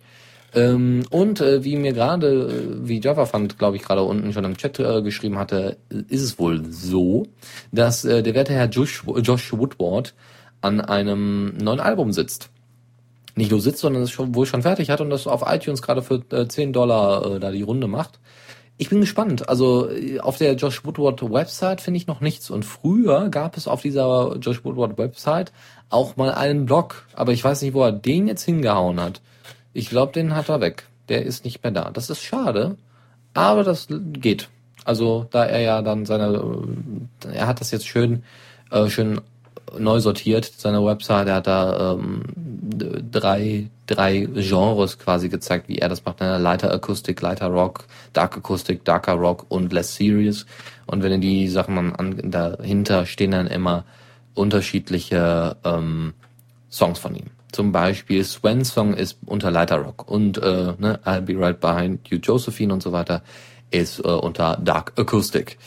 [0.54, 4.46] Ähm, und äh, wie mir gerade, äh, wie Java fand, glaube ich, gerade unten schon
[4.46, 7.28] im Chat äh, geschrieben hatte, ist es wohl so,
[7.72, 10.14] dass äh, der werte Herr Josh, Josh Woodward
[10.62, 12.50] an einem neuen Album sitzt.
[13.36, 16.02] Nicht nur sitzt, sondern es schon, wohl schon fertig hat und das auf iTunes gerade
[16.02, 18.20] für äh, 10 Dollar äh, da die Runde macht.
[18.78, 19.50] Ich bin gespannt.
[19.50, 19.90] Also
[20.22, 22.50] auf der Josh Woodward Website finde ich noch nichts.
[22.52, 25.52] Und früher gab es auf dieser Josh Woodward Website
[25.90, 29.22] auch mal einen Blog, aber ich weiß nicht, wo er den jetzt hingehauen hat.
[29.74, 30.86] Ich glaube, den hat er weg.
[31.10, 31.90] Der ist nicht mehr da.
[31.92, 32.78] Das ist schade,
[33.34, 34.50] aber das geht.
[34.84, 36.42] Also da er ja dann seine,
[37.32, 38.24] er hat das jetzt schön,
[38.72, 39.22] äh, schön
[39.78, 41.28] neu sortiert, seine Website.
[41.28, 42.24] Er hat da ähm,
[43.12, 46.20] drei drei Genres quasi gezeigt, wie er das macht.
[46.20, 46.38] Ne?
[46.38, 50.46] Lighter Akustik, Lighter Rock, Dark Akustik, Darker Rock und Less Serious.
[50.86, 53.86] Und wenn ihr die Sachen mal an, dahinter stehen dann immer
[54.36, 56.14] unterschiedliche ähm,
[56.70, 57.32] Songs von ihm.
[57.52, 62.08] Zum Beispiel Swen's Song ist unter Lighter Rock und äh, ne, I'll Be Right Behind
[62.10, 63.24] You Josephine und so weiter
[63.72, 65.58] ist äh, unter Dark Acoustic.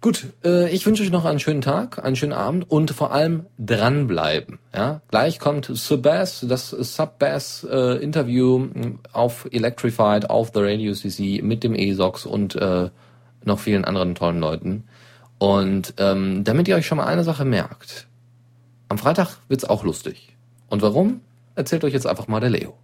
[0.00, 3.46] Gut, äh, ich wünsche euch noch einen schönen Tag, einen schönen Abend und vor allem
[3.58, 4.60] dranbleiben.
[4.72, 8.68] Ja, gleich kommt Subbass, das Subbass äh, Interview
[9.12, 12.90] auf Electrified, auf the Radio CC mit dem ESOX und äh,
[13.44, 14.84] noch vielen anderen tollen Leuten.
[15.38, 18.06] Und ähm, damit ihr euch schon mal eine Sache merkt,
[18.88, 20.36] am Freitag wird's auch lustig.
[20.68, 21.22] Und warum?
[21.56, 22.74] Erzählt euch jetzt einfach mal der Leo.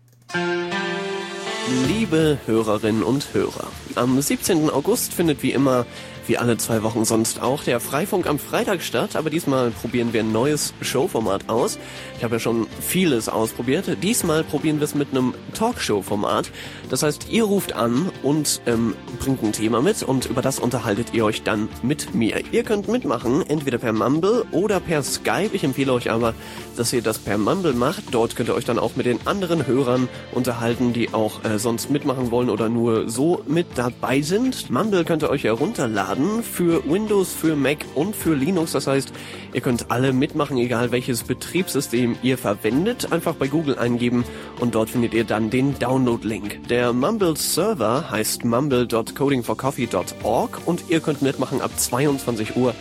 [1.87, 4.69] Liebe Hörerinnen und Hörer, am 17.
[4.69, 5.87] August findet wie immer
[6.27, 10.20] wie alle zwei Wochen sonst auch der Freifunk am Freitag statt, aber diesmal probieren wir
[10.20, 11.79] ein neues Showformat aus.
[12.16, 13.99] Ich habe ja schon vieles ausprobiert.
[14.03, 16.51] Diesmal probieren wir es mit einem Talkshow-Format.
[16.91, 21.12] Das heißt, ihr ruft an und ähm, bringt ein Thema mit und über das unterhaltet
[21.12, 22.43] ihr euch dann mit mir.
[22.53, 25.51] Ihr könnt mitmachen, entweder per Mumble oder per Skype.
[25.53, 26.35] Ich empfehle euch aber,
[26.77, 28.05] dass ihr das per Mumble macht.
[28.12, 31.91] Dort könnt ihr euch dann auch mit den anderen Hörern unterhalten, die auch äh, sonst
[31.91, 34.70] mitmachen wollen oder nur so mit dabei sind.
[34.70, 38.73] Mumble könnt ihr euch herunterladen runterladen für Windows, für Mac und für Linux.
[38.73, 39.12] Das heißt,
[39.53, 43.12] ihr könnt alle mitmachen, egal welches Betriebssystem ihr verwendet.
[43.12, 44.25] Einfach bei Google eingeben
[44.61, 46.69] und dort findet ihr dann den Download-Link.
[46.69, 52.75] Der Mumble Server heißt mumble.codingforcoffee.org und ihr könnt mitmachen ab 22 Uhr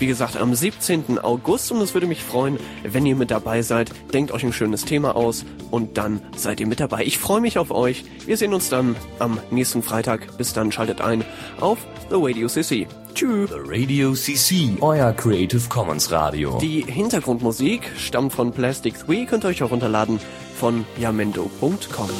[0.00, 1.18] wie gesagt, am 17.
[1.18, 3.90] August und es würde mich freuen, wenn ihr mit dabei seid.
[4.12, 7.04] Denkt euch ein schönes Thema aus und dann seid ihr mit dabei.
[7.04, 8.04] Ich freue mich auf euch.
[8.26, 10.36] Wir sehen uns dann am nächsten Freitag.
[10.38, 11.24] Bis dann schaltet ein
[11.60, 11.78] auf
[12.08, 12.86] The Radio CC.
[13.14, 13.50] Tschüss.
[13.50, 16.58] The Radio CC, euer Creative Commons Radio.
[16.60, 20.20] Die Hintergrundmusik stammt von Plastic 3, könnt ihr euch auch runterladen
[20.54, 22.10] von yamendo.com.